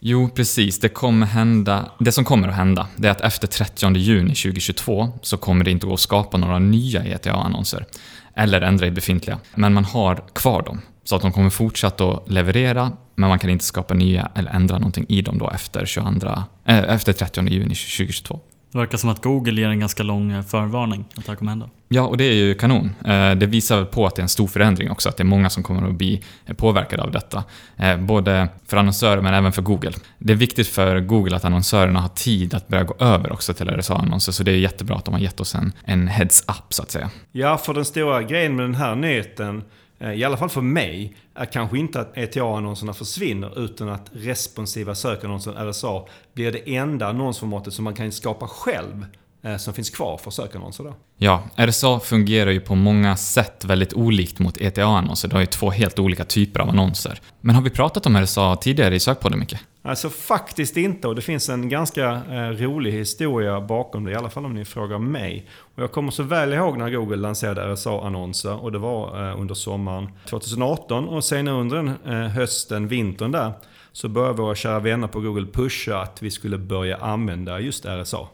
Jo, 0.00 0.28
precis. 0.34 0.80
Det, 0.80 0.88
kommer 0.88 1.26
hända, 1.26 1.90
det 1.98 2.12
som 2.12 2.24
kommer 2.24 2.48
att 2.48 2.54
hända 2.54 2.88
det 2.96 3.08
är 3.08 3.12
att 3.12 3.20
efter 3.20 3.46
30 3.46 3.96
juni 3.96 4.34
2022 4.34 5.08
så 5.22 5.36
kommer 5.36 5.64
det 5.64 5.70
inte 5.70 5.86
gå 5.86 5.94
att 5.94 6.00
skapa 6.00 6.36
några 6.36 6.58
nya 6.58 7.04
ETA-annonser 7.04 7.86
eller 8.34 8.60
ändra 8.60 8.86
i 8.86 8.90
befintliga. 8.90 9.38
Men 9.54 9.74
man 9.74 9.84
har 9.84 10.24
kvar 10.34 10.62
dem. 10.62 10.80
Så 11.04 11.16
att 11.16 11.22
de 11.22 11.32
kommer 11.32 11.50
fortsätta 11.50 12.10
att 12.10 12.30
leverera, 12.30 12.92
men 13.14 13.28
man 13.28 13.38
kan 13.38 13.50
inte 13.50 13.64
skapa 13.64 13.94
nya 13.94 14.30
eller 14.34 14.50
ändra 14.50 14.78
någonting 14.78 15.06
i 15.08 15.22
dem 15.22 15.38
då 15.38 15.50
efter, 15.50 15.86
22, 15.86 16.28
äh, 16.64 16.78
efter 16.78 17.12
30 17.12 17.48
juni 17.48 17.74
2022. 17.74 18.40
Det 18.72 18.78
verkar 18.78 18.98
som 18.98 19.10
att 19.10 19.22
Google 19.22 19.60
ger 19.60 19.68
en 19.68 19.80
ganska 19.80 20.02
lång 20.02 20.32
eh, 20.32 20.42
förvarning 20.42 21.04
att 21.14 21.24
det 21.24 21.30
här 21.30 21.36
kommer 21.36 21.52
hända. 21.52 21.68
Ja, 21.88 22.02
och 22.02 22.16
det 22.16 22.24
är 22.24 22.32
ju 22.32 22.54
kanon. 22.54 22.94
Eh, 23.04 23.34
det 23.34 23.46
visar 23.46 23.76
väl 23.76 23.86
på 23.86 24.06
att 24.06 24.16
det 24.16 24.20
är 24.20 24.22
en 24.22 24.28
stor 24.28 24.46
förändring 24.46 24.90
också, 24.90 25.08
att 25.08 25.16
det 25.16 25.22
är 25.22 25.24
många 25.24 25.50
som 25.50 25.62
kommer 25.62 25.88
att 25.88 25.94
bli 25.94 26.22
påverkade 26.56 27.02
av 27.02 27.10
detta. 27.10 27.44
Eh, 27.76 27.96
både 27.96 28.48
för 28.66 28.76
annonsörer 28.76 29.20
men 29.20 29.34
även 29.34 29.52
för 29.52 29.62
Google. 29.62 29.92
Det 30.18 30.32
är 30.32 30.36
viktigt 30.36 30.68
för 30.68 31.00
Google 31.00 31.36
att 31.36 31.44
annonsörerna 31.44 32.00
har 32.00 32.08
tid 32.08 32.54
att 32.54 32.68
börja 32.68 32.84
gå 32.84 32.94
över 32.98 33.32
också 33.32 33.54
till 33.54 33.68
RSA-annonser, 33.70 34.32
så 34.32 34.42
det 34.42 34.50
är 34.50 34.56
jättebra 34.56 34.96
att 34.96 35.04
de 35.04 35.14
har 35.14 35.20
gett 35.20 35.40
oss 35.40 35.54
en, 35.54 35.72
en 35.84 36.08
heads-up 36.08 36.64
så 36.68 36.82
att 36.82 36.90
säga. 36.90 37.10
Ja, 37.32 37.58
för 37.58 37.74
den 37.74 37.84
stora 37.84 38.22
grejen 38.22 38.56
med 38.56 38.64
den 38.64 38.74
här 38.74 38.94
nyheten 38.94 39.56
Eh, 39.56 39.62
Eh, 40.02 40.12
i 40.12 40.24
alla 40.24 40.36
fall 40.36 40.48
för 40.48 40.60
mig, 40.60 41.16
är 41.34 41.44
kanske 41.44 41.78
inte 41.78 42.00
att 42.00 42.16
ETA-annonserna 42.16 42.92
försvinner 42.92 43.64
utan 43.64 43.88
att 43.88 44.10
responsiva 44.12 44.94
sökannonser, 44.94 45.70
RSA, 45.70 46.04
blir 46.34 46.52
det 46.52 46.76
enda 46.76 47.06
annonsformatet 47.06 47.74
som 47.74 47.84
man 47.84 47.94
kan 47.94 48.12
skapa 48.12 48.46
själv 48.46 49.06
eh, 49.42 49.56
som 49.56 49.74
finns 49.74 49.90
kvar 49.90 50.18
för 50.18 50.30
sökannonser 50.30 50.84
då. 50.84 50.94
Ja, 51.16 51.42
RSA 51.56 52.00
fungerar 52.00 52.50
ju 52.50 52.60
på 52.60 52.74
många 52.74 53.16
sätt 53.16 53.64
väldigt 53.64 53.92
olikt 53.92 54.38
mot 54.38 54.56
ETA-annonser. 54.60 55.28
Det 55.28 55.34
har 55.34 55.40
ju 55.40 55.46
två 55.46 55.70
helt 55.70 55.98
olika 55.98 56.24
typer 56.24 56.60
av 56.60 56.68
annonser. 56.68 57.20
Men 57.40 57.54
har 57.54 57.62
vi 57.62 57.70
pratat 57.70 58.06
om 58.06 58.16
RSA 58.16 58.56
tidigare 58.56 58.94
i 58.94 59.00
Sökpodden 59.00 59.38
mycket? 59.38 59.60
Alltså 59.84 60.10
faktiskt 60.10 60.76
inte 60.76 61.08
och 61.08 61.14
det 61.14 61.22
finns 61.22 61.48
en 61.48 61.68
ganska 61.68 62.10
eh, 62.10 62.48
rolig 62.48 62.92
historia 62.92 63.60
bakom 63.60 64.04
det, 64.04 64.12
i 64.12 64.14
alla 64.14 64.30
fall 64.30 64.44
om 64.44 64.54
ni 64.54 64.64
frågar 64.64 64.98
mig. 64.98 65.46
Och 65.74 65.82
jag 65.82 65.92
kommer 65.92 66.10
så 66.10 66.22
väl 66.22 66.52
ihåg 66.52 66.78
när 66.78 66.90
Google 66.90 67.16
lanserade 67.16 67.74
RSA-annonser 67.74 68.62
och 68.62 68.72
det 68.72 68.78
var 68.78 69.28
eh, 69.28 69.40
under 69.40 69.54
sommaren 69.54 70.08
2018 70.28 71.08
och 71.08 71.24
senare 71.24 71.54
under 71.54 71.76
den, 71.76 71.88
eh, 71.88 72.28
hösten, 72.28 72.88
vintern 72.88 73.32
där, 73.32 73.52
så 73.92 74.08
började 74.08 74.42
våra 74.42 74.54
kära 74.54 74.80
vänner 74.80 75.08
på 75.08 75.20
Google 75.20 75.46
pusha 75.46 76.02
att 76.02 76.22
vi 76.22 76.30
skulle 76.30 76.58
börja 76.58 76.96
använda 76.96 77.60
just 77.60 77.84
RSA. 77.84 78.28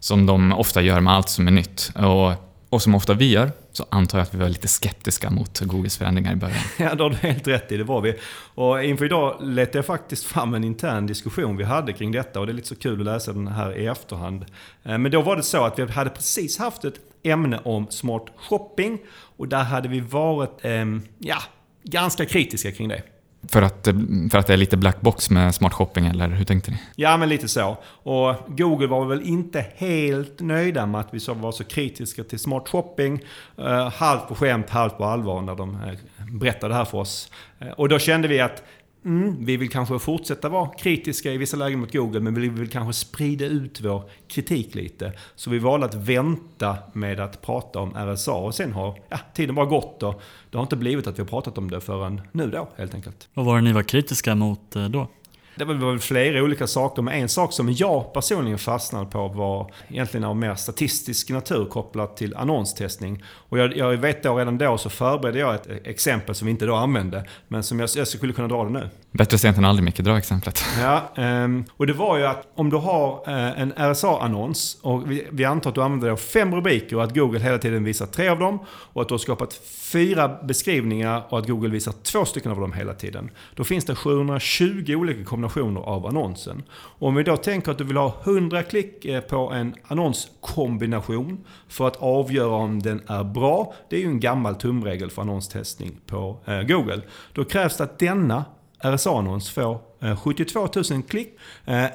Som 0.00 0.26
de 0.26 0.52
ofta 0.52 0.82
gör 0.82 1.00
med 1.00 1.12
allt 1.12 1.28
som 1.28 1.46
är 1.46 1.52
nytt. 1.52 1.92
Och 1.94 2.32
och 2.74 2.82
som 2.82 2.94
ofta 2.94 3.14
vi 3.14 3.30
gör, 3.30 3.52
så 3.72 3.86
antar 3.88 4.18
jag 4.18 4.22
att 4.22 4.34
vi 4.34 4.38
var 4.38 4.48
lite 4.48 4.68
skeptiska 4.68 5.30
mot 5.30 5.60
Googles 5.60 5.98
förändringar 5.98 6.32
i 6.32 6.36
början. 6.36 6.58
Ja, 6.78 6.94
det 6.94 7.02
har 7.02 7.10
du 7.10 7.16
helt 7.16 7.48
rätt 7.48 7.72
i. 7.72 7.76
Det 7.76 7.84
var 7.84 8.00
vi. 8.00 8.14
Och 8.54 8.84
inför 8.84 9.04
idag 9.04 9.36
letade 9.40 9.78
jag 9.78 9.86
faktiskt 9.86 10.24
fram 10.24 10.54
en 10.54 10.64
intern 10.64 11.06
diskussion 11.06 11.56
vi 11.56 11.64
hade 11.64 11.92
kring 11.92 12.12
detta. 12.12 12.40
Och 12.40 12.46
det 12.46 12.52
är 12.52 12.54
lite 12.54 12.68
så 12.68 12.76
kul 12.76 13.00
att 13.00 13.06
läsa 13.06 13.32
den 13.32 13.48
här 13.48 13.78
i 13.78 13.86
efterhand. 13.86 14.44
Eh, 14.82 14.98
men 14.98 15.10
då 15.10 15.22
var 15.22 15.36
det 15.36 15.42
så 15.42 15.64
att 15.64 15.78
vi 15.78 15.92
hade 15.92 16.10
precis 16.10 16.58
haft 16.58 16.84
ett 16.84 16.94
ämne 17.22 17.60
om 17.64 17.86
smart 17.90 18.26
shopping. 18.36 18.98
Och 19.36 19.48
där 19.48 19.64
hade 19.64 19.88
vi 19.88 20.00
varit, 20.00 20.64
eh, 20.64 20.84
ja, 21.18 21.38
ganska 21.82 22.24
kritiska 22.24 22.72
kring 22.72 22.88
det. 22.88 23.02
För 23.48 23.62
att, 23.62 23.86
eh, 23.86 23.94
för 24.30 24.38
att 24.38 24.46
det 24.46 24.52
är 24.52 24.56
lite 24.56 24.76
black 24.76 25.00
box 25.00 25.30
med 25.30 25.54
smart 25.54 25.72
shopping, 25.72 26.06
eller 26.06 26.28
hur 26.28 26.44
tänkte 26.44 26.70
ni? 26.70 26.76
Ja, 26.96 27.16
men 27.16 27.28
lite 27.28 27.48
så. 27.48 27.76
Och 27.86 28.34
Google 28.48 28.86
var 28.86 29.04
väl 29.04 29.22
inte 29.22 29.66
helt 29.76 30.40
nöjda 30.40 30.86
med 30.86 31.00
att 31.00 31.08
vi 31.10 31.18
var 31.34 31.52
så 31.52 31.64
kritiska 31.64 32.24
till 32.24 32.38
smart 32.38 32.68
shopping. 32.68 33.20
Eh, 33.58 33.92
halvt 33.92 34.28
på 34.28 34.34
skämt, 34.34 34.70
halvt 34.70 34.98
på 34.98 35.04
allvar 35.04 35.42
när 35.42 35.54
de 35.54 35.74
eh, 35.74 35.94
berättade 36.32 36.72
det 36.72 36.76
här 36.76 36.84
för 36.84 36.98
oss. 36.98 37.30
Och 37.76 37.88
då 37.88 37.98
kände 37.98 38.28
vi 38.28 38.40
att 38.40 38.62
Mm, 39.04 39.44
vi 39.44 39.56
vill 39.56 39.70
kanske 39.70 39.98
fortsätta 39.98 40.48
vara 40.48 40.68
kritiska 40.68 41.32
i 41.32 41.36
vissa 41.36 41.56
lägen 41.56 41.80
mot 41.80 41.92
Google, 41.92 42.20
men 42.20 42.34
vi 42.34 42.48
vill 42.48 42.70
kanske 42.70 42.92
sprida 42.92 43.44
ut 43.44 43.80
vår 43.80 44.10
kritik 44.28 44.74
lite. 44.74 45.12
Så 45.34 45.50
vi 45.50 45.58
valde 45.58 45.86
att 45.86 45.94
vänta 45.94 46.76
med 46.92 47.20
att 47.20 47.42
prata 47.42 47.80
om 47.80 47.90
RSA 47.90 48.32
och 48.32 48.54
sen 48.54 48.72
har 48.72 48.98
ja, 49.08 49.18
tiden 49.34 49.54
bara 49.54 49.66
gått 49.66 50.02
och 50.02 50.22
det 50.50 50.58
har 50.58 50.62
inte 50.62 50.76
blivit 50.76 51.06
att 51.06 51.18
vi 51.18 51.22
har 51.22 51.28
pratat 51.28 51.58
om 51.58 51.70
det 51.70 51.80
förrän 51.80 52.20
nu 52.32 52.50
då, 52.50 52.68
helt 52.76 52.94
enkelt. 52.94 53.28
Vad 53.34 53.46
var 53.46 53.56
det 53.56 53.62
ni 53.62 53.72
var 53.72 53.82
kritiska 53.82 54.34
mot 54.34 54.76
eh, 54.76 54.88
då? 54.88 55.08
Det 55.56 55.64
var 55.64 55.74
väl 55.74 55.98
flera 55.98 56.42
olika 56.42 56.66
saker, 56.66 57.02
men 57.02 57.14
en 57.14 57.28
sak 57.28 57.52
som 57.52 57.72
jag 57.72 58.12
personligen 58.12 58.58
fastnade 58.58 59.06
på 59.06 59.28
var 59.28 59.72
egentligen 59.88 60.24
av 60.24 60.36
mer 60.36 60.54
statistisk 60.54 61.30
natur 61.30 61.64
kopplat 61.64 62.16
till 62.16 62.36
annonstestning. 62.36 63.24
Och 63.26 63.58
jag, 63.58 63.76
jag 63.76 63.96
vet 63.96 64.22
då 64.22 64.38
redan 64.38 64.58
då 64.58 64.78
så 64.78 64.90
förberedde 64.90 65.38
jag 65.38 65.54
ett 65.54 65.66
e- 65.66 65.80
exempel 65.84 66.34
som 66.34 66.46
vi 66.46 66.50
inte 66.50 66.66
då 66.66 66.74
använde, 66.74 67.24
men 67.48 67.62
som 67.62 67.80
jag, 67.80 67.90
jag 67.96 68.08
skulle 68.08 68.32
kunna 68.32 68.48
dra 68.48 68.64
det 68.64 68.70
nu. 68.70 68.88
Bättre 69.18 69.38
sent 69.38 69.58
än 69.58 69.64
aldrig 69.64 69.84
Micke, 69.84 70.00
dra 70.00 70.18
exemplet. 70.18 70.64
Ja, 70.80 71.12
ehm, 71.16 71.64
och 71.70 71.86
det 71.86 71.92
var 71.92 72.18
ju 72.18 72.26
att 72.26 72.46
om 72.54 72.70
du 72.70 72.76
har 72.76 73.22
eh, 73.26 73.60
en 73.60 73.72
RSA-annons 73.72 74.78
och 74.82 75.02
vi, 75.30 75.44
antar 75.44 75.70
att 75.70 75.74
du 75.74 75.82
använder 75.82 76.08
då 76.08 76.16
fem 76.16 76.54
rubriker 76.54 76.96
och 76.96 77.04
att 77.04 77.14
Google 77.14 77.38
hela 77.38 77.58
tiden 77.58 77.84
visar 77.84 78.06
tre 78.06 78.28
av 78.28 78.38
dem 78.38 78.58
och 78.68 79.02
att 79.02 79.08
du 79.08 79.14
har 79.14 79.18
skapat 79.18 79.54
fyra 79.92 80.28
beskrivningar 80.42 81.22
och 81.28 81.38
att 81.38 81.48
Google 81.48 81.68
visar 81.68 81.92
två 82.02 82.24
stycken 82.24 82.52
av 82.52 82.60
dem 82.60 82.72
hela 82.72 82.94
tiden. 82.94 83.30
Då 83.54 83.64
finns 83.64 83.84
det 83.84 83.94
720 83.94 84.94
olika 84.94 85.24
kombinationer 85.24 85.80
av 85.80 86.06
annonsen. 86.06 86.62
Och 86.72 87.08
om 87.08 87.14
vi 87.14 87.22
då 87.22 87.36
tänker 87.36 87.72
att 87.72 87.78
du 87.78 87.84
vill 87.84 87.96
ha 87.96 88.14
100 88.24 88.62
klick 88.62 89.04
eh, 89.04 89.20
på 89.20 89.52
en 89.52 89.74
annonskombination 89.86 91.44
för 91.68 91.86
att 91.86 91.96
avgöra 91.96 92.54
om 92.54 92.82
den 92.82 93.02
är 93.06 93.24
bra. 93.24 93.74
Det 93.90 93.96
är 93.96 94.00
ju 94.00 94.06
en 94.06 94.20
gammal 94.20 94.54
tumregel 94.54 95.10
för 95.10 95.22
annonstestning 95.22 95.96
på 96.06 96.40
eh, 96.44 96.62
Google. 96.62 97.02
Då 97.32 97.44
krävs 97.44 97.76
det 97.76 97.84
att 97.84 97.98
denna 97.98 98.44
RSA-annons 98.84 99.50
får 99.50 99.78
72 100.16 100.64
eh, 100.64 100.82
000 100.90 101.02
klick 101.02 101.28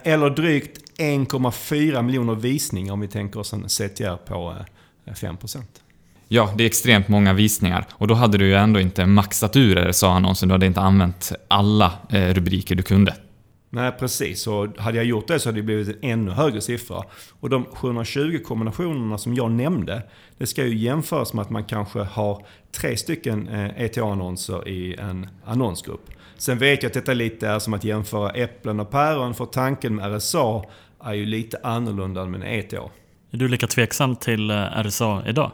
eller 0.03 0.29
drygt 0.29 0.99
1,4 0.99 2.01
miljoner 2.01 2.35
visningar 2.35 2.93
om 2.93 2.99
vi 2.99 3.07
tänker 3.07 3.39
oss 3.39 3.53
en 3.53 3.69
CTR 3.69 4.15
på 4.15 4.55
5%. 5.05 5.63
Ja, 6.31 6.53
det 6.57 6.63
är 6.63 6.65
extremt 6.65 7.07
många 7.07 7.33
visningar. 7.33 7.85
Och 7.91 8.07
då 8.07 8.13
hade 8.13 8.37
du 8.37 8.47
ju 8.47 8.55
ändå 8.55 8.79
inte 8.79 9.05
maxat 9.05 9.55
ur 9.55 9.75
RSA-annonsen. 9.75 10.49
Du 10.49 10.53
hade 10.53 10.65
inte 10.65 10.81
använt 10.81 11.31
alla 11.47 11.93
eh, 12.09 12.33
rubriker 12.33 12.75
du 12.75 12.83
kunde. 12.83 13.15
Nej, 13.69 13.91
precis. 13.91 14.47
Och 14.47 14.67
hade 14.77 14.97
jag 14.97 15.05
gjort 15.05 15.27
det 15.27 15.39
så 15.39 15.49
hade 15.49 15.59
det 15.59 15.63
blivit 15.63 15.87
en 15.87 16.09
ännu 16.11 16.31
högre 16.31 16.61
siffra. 16.61 17.03
Och 17.39 17.49
de 17.49 17.65
720 17.65 18.39
kombinationerna 18.45 19.17
som 19.17 19.35
jag 19.35 19.51
nämnde, 19.51 20.03
det 20.37 20.47
ska 20.47 20.65
ju 20.65 20.77
jämföras 20.77 21.33
med 21.33 21.41
att 21.41 21.49
man 21.49 21.63
kanske 21.63 21.99
har 21.99 22.45
tre 22.71 22.97
stycken 22.97 23.47
ETA-annonser 23.77 24.67
eh, 24.67 24.73
e 24.73 24.75
i 24.75 24.95
en 24.95 25.27
annonsgrupp. 25.45 26.09
Sen 26.39 26.57
vet 26.57 26.83
jag 26.83 26.89
att 26.89 26.93
detta 26.93 27.13
lite 27.13 27.47
är 27.47 27.59
som 27.59 27.73
att 27.73 27.83
jämföra 27.83 28.29
äpplen 28.29 28.79
och 28.79 28.91
päron, 28.91 29.33
för 29.33 29.45
tanken 29.45 29.95
med 29.95 30.17
RSA 30.17 30.63
är 31.03 31.13
ju 31.13 31.25
lite 31.25 31.59
annorlunda 31.63 32.21
än 32.21 32.31
med 32.31 32.59
ETA. 32.59 32.77
Är 33.31 33.37
du 33.37 33.47
lika 33.47 33.67
tveksam 33.67 34.15
till 34.15 34.49
eh, 34.49 34.55
RSA 34.55 35.23
idag? 35.27 35.51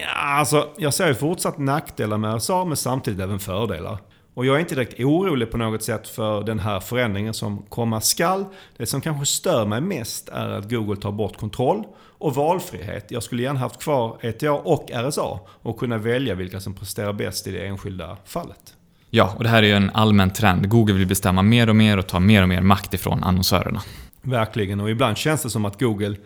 Ja, 0.00 0.38
alltså, 0.38 0.68
jag 0.76 0.94
ser 0.94 1.08
ju 1.08 1.14
fortsatt 1.14 1.58
nackdelar 1.58 2.18
med 2.18 2.36
RSA, 2.36 2.64
men 2.64 2.76
samtidigt 2.76 3.20
även 3.20 3.38
fördelar. 3.38 3.98
Och 4.34 4.46
jag 4.46 4.56
är 4.56 4.60
inte 4.60 4.74
direkt 4.74 5.00
orolig 5.00 5.50
på 5.50 5.56
något 5.56 5.82
sätt 5.82 6.08
för 6.08 6.42
den 6.42 6.58
här 6.58 6.80
förändringen 6.80 7.34
som 7.34 7.62
komma 7.62 8.00
skall. 8.00 8.44
Det 8.76 8.86
som 8.86 9.00
kanske 9.00 9.26
stör 9.26 9.66
mig 9.66 9.80
mest 9.80 10.28
är 10.28 10.48
att 10.48 10.70
Google 10.70 10.96
tar 10.96 11.12
bort 11.12 11.36
kontroll 11.36 11.84
och 12.18 12.34
valfrihet. 12.34 13.10
Jag 13.10 13.22
skulle 13.22 13.42
gärna 13.42 13.60
haft 13.60 13.82
kvar 13.82 14.18
ETA 14.20 14.52
och 14.52 14.90
RSA 14.90 15.40
och 15.62 15.78
kunna 15.78 15.98
välja 15.98 16.34
vilka 16.34 16.60
som 16.60 16.74
presterar 16.74 17.12
bäst 17.12 17.46
i 17.46 17.50
det 17.50 17.66
enskilda 17.66 18.16
fallet. 18.24 18.74
Ja, 19.14 19.34
och 19.36 19.42
det 19.42 19.48
här 19.48 19.62
är 19.62 19.66
ju 19.66 19.72
en 19.72 19.90
allmän 19.94 20.30
trend. 20.30 20.68
Google 20.68 20.94
vill 20.94 21.06
bestämma 21.06 21.42
mer 21.42 21.68
och 21.68 21.76
mer 21.76 21.96
och 21.96 22.06
ta 22.06 22.20
mer 22.20 22.42
och 22.42 22.48
mer 22.48 22.60
makt 22.60 22.94
ifrån 22.94 23.24
annonsörerna. 23.24 23.82
Verkligen, 24.22 24.80
och 24.80 24.90
ibland 24.90 25.16
känns 25.16 25.42
det 25.42 25.50
som 25.50 25.64
att 25.64 25.80
Google 25.80 26.16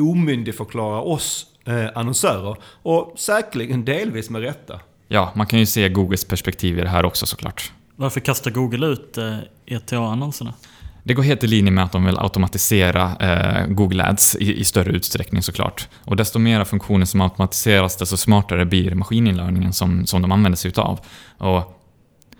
omyndigförklarar 0.00 1.00
oss 1.00 1.46
eh, 1.66 1.86
annonsörer. 1.94 2.56
Och 2.82 3.14
säkerligen 3.16 3.84
delvis 3.84 4.30
med 4.30 4.42
rätta. 4.42 4.80
Ja, 5.08 5.32
man 5.34 5.46
kan 5.46 5.58
ju 5.58 5.66
se 5.66 5.88
Googles 5.88 6.24
perspektiv 6.24 6.78
i 6.78 6.82
det 6.82 6.88
här 6.88 7.04
också 7.04 7.26
såklart. 7.26 7.72
Varför 7.96 8.20
kastar 8.20 8.50
Google 8.50 8.86
ut 8.86 9.18
eh, 9.18 9.38
ETA-annonserna? 9.66 10.54
Det 11.02 11.14
går 11.14 11.22
helt 11.22 11.44
i 11.44 11.46
linje 11.46 11.70
med 11.70 11.84
att 11.84 11.92
de 11.92 12.04
vill 12.04 12.18
automatisera 12.18 13.16
eh, 13.20 13.66
Google 13.66 14.04
Ads 14.04 14.36
i, 14.36 14.60
i, 14.60 14.64
större 14.64 14.90
utsträckning 14.90 15.42
såklart. 15.42 15.88
Och 16.04 16.16
desto 16.16 16.38
mera 16.38 16.64
funktioner 16.64 17.06
som 17.06 17.20
automatiseras, 17.20 17.96
desto 17.96 18.16
smartare 18.16 18.64
blir 18.64 18.94
maskininlärningen 18.94 19.72
som, 19.72 20.06
som 20.06 20.22
de 20.22 20.32
använder 20.32 20.56
sig 20.56 20.68
utav. 20.68 21.00
Och 21.38 21.74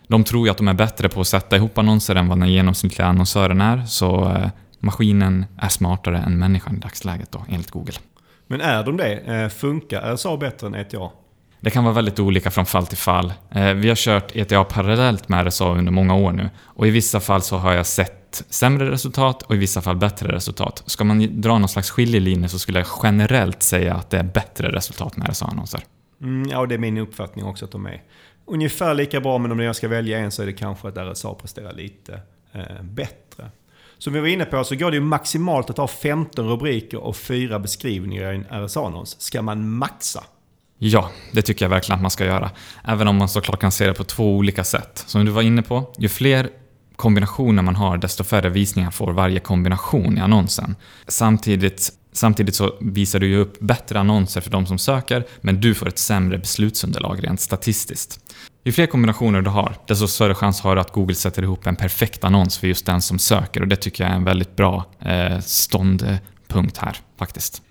de 0.08 0.24
tror 0.24 0.46
ju 0.46 0.50
att 0.50 0.56
de 0.56 0.68
är 0.68 0.74
bättre 0.74 1.08
på 1.08 1.20
att 1.20 1.26
sätta 1.26 1.56
ihop 1.56 1.78
annonser 1.78 2.14
än 2.14 2.28
vad 2.28 2.40
den 2.40 2.52
genomsnittliga 2.52 3.08
annonsören 3.08 3.60
är, 3.60 3.84
så 3.86 4.30
eh, 4.30 4.48
maskinen 4.80 5.46
är 5.58 5.68
smartare 5.68 6.18
än 6.18 6.38
människan 6.38 6.76
i 6.76 6.78
dagsläget 6.78 7.32
då, 7.32 7.44
enligt 7.48 7.70
Google. 7.70 7.94
Men 8.46 8.60
är 8.60 8.84
de 8.84 8.96
det? 8.96 9.14
Eh, 9.14 9.48
funkar 9.48 10.14
RSA 10.14 10.36
bättre 10.36 10.66
än 10.66 10.74
ETA? 10.74 11.10
Det 11.60 11.70
kan 11.70 11.84
vara 11.84 11.94
väldigt 11.94 12.20
olika 12.20 12.50
från 12.50 12.66
fall 12.66 12.86
till 12.86 12.98
fall. 12.98 13.32
Vi 13.76 13.88
har 13.88 13.94
kört 13.94 14.36
ETA 14.36 14.64
parallellt 14.64 15.28
med 15.28 15.46
RSA 15.46 15.68
under 15.68 15.92
många 15.92 16.14
år 16.14 16.32
nu 16.32 16.50
och 16.60 16.86
i 16.86 16.90
vissa 16.90 17.20
fall 17.20 17.42
så 17.42 17.56
har 17.56 17.72
jag 17.72 17.86
sett 17.86 18.18
sämre 18.50 18.90
resultat 18.90 19.42
och 19.42 19.54
i 19.54 19.58
vissa 19.58 19.82
fall 19.82 19.96
bättre 19.96 20.32
resultat. 20.32 20.82
Ska 20.86 21.04
man 21.04 21.40
dra 21.40 21.58
någon 21.58 21.68
slags 21.68 21.90
skiljelinje 21.90 22.48
så 22.48 22.58
skulle 22.58 22.78
jag 22.78 22.88
generellt 23.02 23.62
säga 23.62 23.94
att 23.94 24.10
det 24.10 24.18
är 24.18 24.22
bättre 24.22 24.72
resultat 24.72 25.16
med 25.16 25.30
RSA-annonser. 25.30 25.80
Mm, 26.22 26.48
ja, 26.50 26.66
det 26.66 26.74
är 26.74 26.78
min 26.78 26.98
uppfattning 26.98 27.44
också 27.44 27.64
att 27.64 27.72
de 27.72 27.86
är 27.86 28.02
ungefär 28.48 28.94
lika 28.94 29.20
bra, 29.20 29.38
men 29.38 29.52
om 29.52 29.60
jag 29.60 29.76
ska 29.76 29.88
välja 29.88 30.18
en 30.18 30.30
så 30.30 30.42
är 30.42 30.46
det 30.46 30.52
kanske 30.52 30.88
att 30.88 30.96
RSA 30.96 31.34
presterar 31.34 31.72
lite 31.72 32.20
eh, 32.52 32.82
bättre. 32.82 33.50
Som 33.98 34.12
vi 34.12 34.20
var 34.20 34.28
inne 34.28 34.44
på 34.44 34.64
så 34.64 34.76
går 34.76 34.90
det 34.90 34.96
ju 34.96 35.02
maximalt 35.02 35.70
att 35.70 35.76
ha 35.76 35.88
15 35.88 36.48
rubriker 36.48 36.98
och 36.98 37.16
4 37.16 37.58
beskrivningar 37.58 38.32
i 38.32 38.36
en 38.36 38.66
RSA-annons. 38.66 39.20
Ska 39.20 39.42
man 39.42 39.70
maxa? 39.70 40.24
Ja, 40.78 41.10
det 41.32 41.42
tycker 41.42 41.64
jag 41.64 41.70
verkligen 41.70 41.96
att 41.96 42.02
man 42.02 42.10
ska 42.10 42.24
göra. 42.24 42.50
Även 42.84 43.08
om 43.08 43.16
man 43.16 43.28
såklart 43.28 43.60
kan 43.60 43.72
se 43.72 43.86
det 43.86 43.94
på 43.94 44.04
två 44.04 44.36
olika 44.36 44.64
sätt. 44.64 45.04
Som 45.06 45.24
du 45.24 45.30
var 45.30 45.42
inne 45.42 45.62
på, 45.62 45.94
ju 45.98 46.08
fler 46.08 46.50
kombinationer 46.96 47.62
man 47.62 47.76
har, 47.76 47.96
desto 47.96 48.24
färre 48.24 48.48
visningar 48.48 48.90
får 48.90 49.12
varje 49.12 49.40
kombination 49.40 50.18
i 50.18 50.20
annonsen. 50.20 50.76
Samtidigt, 51.06 51.92
samtidigt 52.18 52.54
så 52.54 52.74
visar 52.80 53.18
du 53.18 53.26
ju 53.26 53.36
upp 53.36 53.60
bättre 53.60 54.00
annonser 54.00 54.40
för 54.40 54.50
de 54.50 54.66
som 54.66 54.78
söker, 54.78 55.26
men 55.40 55.60
du 55.60 55.74
får 55.74 55.88
ett 55.88 55.98
sämre 55.98 56.38
beslutsunderlag 56.38 57.24
rent 57.24 57.40
statistiskt. 57.40 58.20
Ju 58.64 58.72
fler 58.72 58.86
kombinationer 58.86 59.42
du 59.42 59.50
har, 59.50 59.76
desto 59.86 60.08
större 60.08 60.34
chans 60.34 60.60
har 60.60 60.74
du 60.74 60.80
att 60.80 60.92
Google 60.92 61.14
sätter 61.14 61.42
ihop 61.42 61.66
en 61.66 61.76
perfekt 61.76 62.24
annons 62.24 62.58
för 62.58 62.66
just 62.66 62.86
den 62.86 63.00
som 63.02 63.18
söker 63.18 63.60
och 63.60 63.68
det 63.68 63.76
tycker 63.76 64.04
jag 64.04 64.12
är 64.12 64.16
en 64.16 64.24
väldigt 64.24 64.56
bra 64.56 64.84
eh, 65.00 65.38
ståndpunkt 65.40 66.76
här 66.76 66.96
faktiskt. 67.18 67.62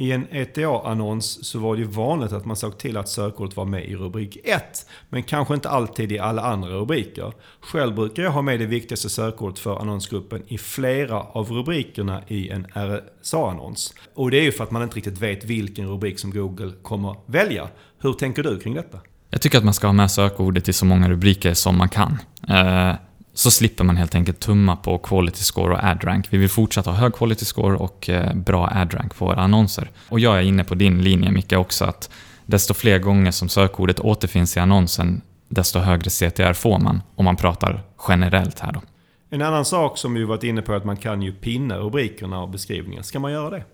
I 0.00 0.12
en 0.12 0.26
ETA-annons 0.30 1.44
så 1.44 1.58
var 1.58 1.74
det 1.76 1.82
ju 1.82 1.88
vanligt 1.88 2.32
att 2.32 2.44
man 2.44 2.56
såg 2.56 2.78
till 2.78 2.96
att 2.96 3.08
sökordet 3.08 3.56
var 3.56 3.64
med 3.64 3.84
i 3.84 3.96
rubrik 3.96 4.38
1. 4.44 4.62
Men 5.08 5.22
kanske 5.22 5.54
inte 5.54 5.68
alltid 5.68 6.12
i 6.12 6.18
alla 6.18 6.42
andra 6.42 6.68
rubriker. 6.68 7.32
Själv 7.60 7.94
brukar 7.94 8.22
jag 8.22 8.30
ha 8.30 8.42
med 8.42 8.60
det 8.60 8.66
viktigaste 8.66 9.08
sökordet 9.08 9.58
för 9.58 9.80
annonsgruppen 9.80 10.42
i 10.46 10.58
flera 10.58 11.20
av 11.20 11.50
rubrikerna 11.50 12.22
i 12.28 12.48
en 12.48 12.66
RSA-annons. 12.74 13.94
Och 14.14 14.30
det 14.30 14.38
är 14.38 14.42
ju 14.42 14.52
för 14.52 14.64
att 14.64 14.70
man 14.70 14.82
inte 14.82 14.96
riktigt 14.96 15.18
vet 15.18 15.44
vilken 15.44 15.88
rubrik 15.88 16.18
som 16.18 16.30
Google 16.30 16.72
kommer 16.82 17.16
välja. 17.26 17.68
Hur 17.98 18.12
tänker 18.12 18.42
du 18.42 18.58
kring 18.58 18.74
detta? 18.74 18.98
Jag 19.30 19.40
tycker 19.40 19.58
att 19.58 19.64
man 19.64 19.74
ska 19.74 19.86
ha 19.86 19.92
med 19.92 20.10
sökordet 20.10 20.68
i 20.68 20.72
så 20.72 20.84
många 20.84 21.08
rubriker 21.08 21.54
som 21.54 21.78
man 21.78 21.88
kan. 21.88 22.18
Eh, 22.48 22.94
så 23.40 23.50
slipper 23.50 23.84
man 23.84 23.96
helt 23.96 24.14
enkelt 24.14 24.40
tumma 24.40 24.76
på 24.76 24.98
quality 24.98 25.42
score 25.42 25.74
och 25.74 25.84
ad 25.84 26.04
rank. 26.04 26.26
Vi 26.30 26.38
vill 26.38 26.48
fortsätta 26.48 26.90
ha 26.90 26.96
hög 26.96 27.14
quality 27.14 27.44
score 27.44 27.76
och 27.76 28.08
eh, 28.08 28.34
bra 28.34 28.68
ad 28.72 28.94
rank 28.94 29.16
på 29.16 29.24
våra 29.24 29.40
annonser. 29.40 29.90
Och 30.08 30.20
jag 30.20 30.38
är 30.38 30.42
inne 30.42 30.64
på 30.64 30.74
din 30.74 31.02
linje 31.02 31.30
Micke 31.30 31.52
också 31.52 31.84
att 31.84 32.10
desto 32.46 32.74
fler 32.74 32.98
gånger 32.98 33.30
som 33.30 33.48
sökordet 33.48 34.00
återfinns 34.00 34.56
i 34.56 34.60
annonsen 34.60 35.20
desto 35.48 35.78
högre 35.78 36.10
CTR 36.10 36.52
får 36.52 36.78
man 36.78 37.02
om 37.14 37.24
man 37.24 37.36
pratar 37.36 37.82
generellt 38.08 38.60
här 38.60 38.72
då. 38.72 38.82
En 39.30 39.42
annan 39.42 39.64
sak 39.64 39.98
som 39.98 40.14
vi 40.14 40.24
varit 40.24 40.44
inne 40.44 40.62
på 40.62 40.72
är 40.72 40.76
att 40.76 40.84
man 40.84 40.96
kan 40.96 41.22
ju 41.22 41.32
pinna 41.32 41.78
rubrikerna 41.78 42.42
och 42.42 42.48
beskrivningen. 42.48 43.04
Ska 43.04 43.18
man 43.18 43.32
göra 43.32 43.50
det? 43.50 43.64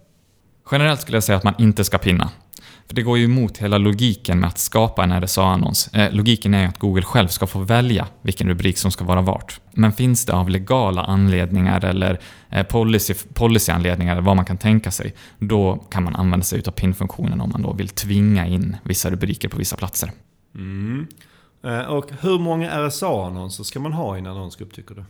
Generellt 0.71 1.01
skulle 1.01 1.17
jag 1.17 1.25
säga 1.25 1.39
att 1.39 1.45
man 1.45 1.55
inte 1.59 1.85
ska 1.85 1.99
pinna. 1.99 2.31
För 2.87 2.95
det 2.95 3.03
går 3.03 3.19
ju 3.19 3.25
emot 3.25 3.59
hela 3.59 3.79
logiken 3.79 4.41
med 4.41 4.49
att 4.49 4.59
skapa 4.59 5.05
en 5.05 5.13
RSA-annons. 5.23 5.89
Eh, 5.95 6.13
logiken 6.13 6.55
är 6.55 6.63
ju 6.63 6.69
att 6.69 6.79
Google 6.79 7.03
själv 7.03 7.29
ska 7.29 7.47
få 7.47 7.59
välja 7.59 8.07
vilken 8.23 8.49
rubrik 8.49 8.79
som 8.79 8.91
ska 8.91 9.05
vara 9.05 9.21
vart. 9.21 9.61
Men 9.73 9.93
finns 9.93 10.25
det 10.25 10.33
av 10.33 10.51
legala 10.51 11.03
anledningar 11.03 11.85
eller 11.85 12.21
eh, 12.51 12.67
policy, 12.67 13.15
policyanledningar, 13.35 14.13
eller 14.13 14.23
vad 14.23 14.37
man 14.37 14.45
kan 14.45 14.59
tänka 14.59 14.91
sig, 14.91 15.15
då 15.39 15.77
kan 15.91 16.05
man 16.05 16.17
använda 16.17 16.45
sig 16.45 16.63
av 16.67 16.71
pinfunktionen 16.71 17.41
om 17.41 17.51
man 17.51 17.63
då 17.63 17.73
vill 17.73 17.89
tvinga 17.89 18.47
in 18.47 18.77
vissa 18.83 19.11
rubriker 19.11 19.49
på 19.49 19.59
vissa 19.59 19.77
platser. 19.77 20.11
Mm. 20.55 21.07
Eh, 21.65 21.81
och 21.81 22.11
hur 22.21 22.39
många 22.39 22.89
RSA-annonser 22.89 23.65
ska 23.65 23.81
man 23.81 23.93
ha 23.93 24.17
i 24.17 24.19
en 24.19 24.27
annonsgrupp 24.27 24.75
tycker 24.75 24.95
du? 24.95 25.05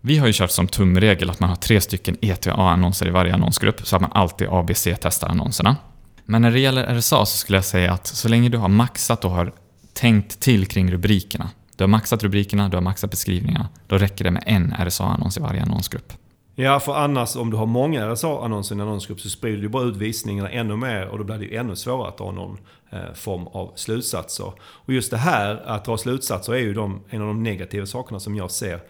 Vi 0.00 0.18
har 0.18 0.26
ju 0.26 0.32
kört 0.32 0.50
som 0.50 0.68
tumregel 0.68 1.30
att 1.30 1.40
man 1.40 1.48
har 1.48 1.56
tre 1.56 1.80
stycken 1.80 2.16
ETA-annonser 2.20 3.06
i 3.06 3.10
varje 3.10 3.34
annonsgrupp 3.34 3.86
så 3.86 3.96
att 3.96 4.02
man 4.02 4.12
alltid 4.14 4.48
ABC-testar 4.50 5.28
annonserna. 5.28 5.76
Men 6.24 6.42
när 6.42 6.50
det 6.50 6.60
gäller 6.60 6.94
RSA 6.94 7.26
så 7.26 7.38
skulle 7.38 7.58
jag 7.58 7.64
säga 7.64 7.92
att 7.92 8.06
så 8.06 8.28
länge 8.28 8.48
du 8.48 8.58
har 8.58 8.68
maxat 8.68 9.24
och 9.24 9.30
har 9.30 9.52
tänkt 9.92 10.40
till 10.40 10.66
kring 10.66 10.92
rubrikerna. 10.92 11.50
Du 11.76 11.84
har 11.84 11.88
maxat 11.88 12.22
rubrikerna, 12.22 12.68
du 12.68 12.76
har 12.76 12.82
maxat 12.82 13.10
beskrivningarna. 13.10 13.68
Då 13.86 13.98
räcker 13.98 14.24
det 14.24 14.30
med 14.30 14.42
en 14.46 14.74
RSA-annons 14.86 15.36
i 15.36 15.40
varje 15.40 15.62
annonsgrupp. 15.62 16.12
Ja, 16.54 16.80
för 16.80 16.94
annars 16.94 17.36
om 17.36 17.50
du 17.50 17.56
har 17.56 17.66
många 17.66 18.14
RSA-annonser 18.14 18.74
i 18.74 18.76
en 18.76 18.80
annonsgrupp 18.80 19.20
så 19.20 19.30
sprider 19.30 19.62
du 19.62 19.68
bara 19.68 19.84
ut 19.84 19.96
visningarna 19.96 20.50
ännu 20.50 20.76
mer 20.76 21.08
och 21.08 21.18
då 21.18 21.24
blir 21.24 21.38
det 21.38 21.44
ju 21.44 21.56
ännu 21.56 21.76
svårare 21.76 22.08
att 22.08 22.18
dra 22.18 22.30
någon 22.30 22.58
eh, 22.90 23.12
form 23.14 23.46
av 23.46 23.72
slutsatser. 23.74 24.52
Och 24.60 24.92
just 24.92 25.10
det 25.10 25.16
här 25.16 25.62
att 25.66 25.84
dra 25.84 25.98
slutsatser 25.98 26.52
är 26.52 26.58
ju 26.58 26.74
de, 26.74 27.00
en 27.10 27.20
av 27.20 27.26
de 27.26 27.42
negativa 27.42 27.86
sakerna 27.86 28.20
som 28.20 28.36
jag 28.36 28.50
ser 28.50 28.80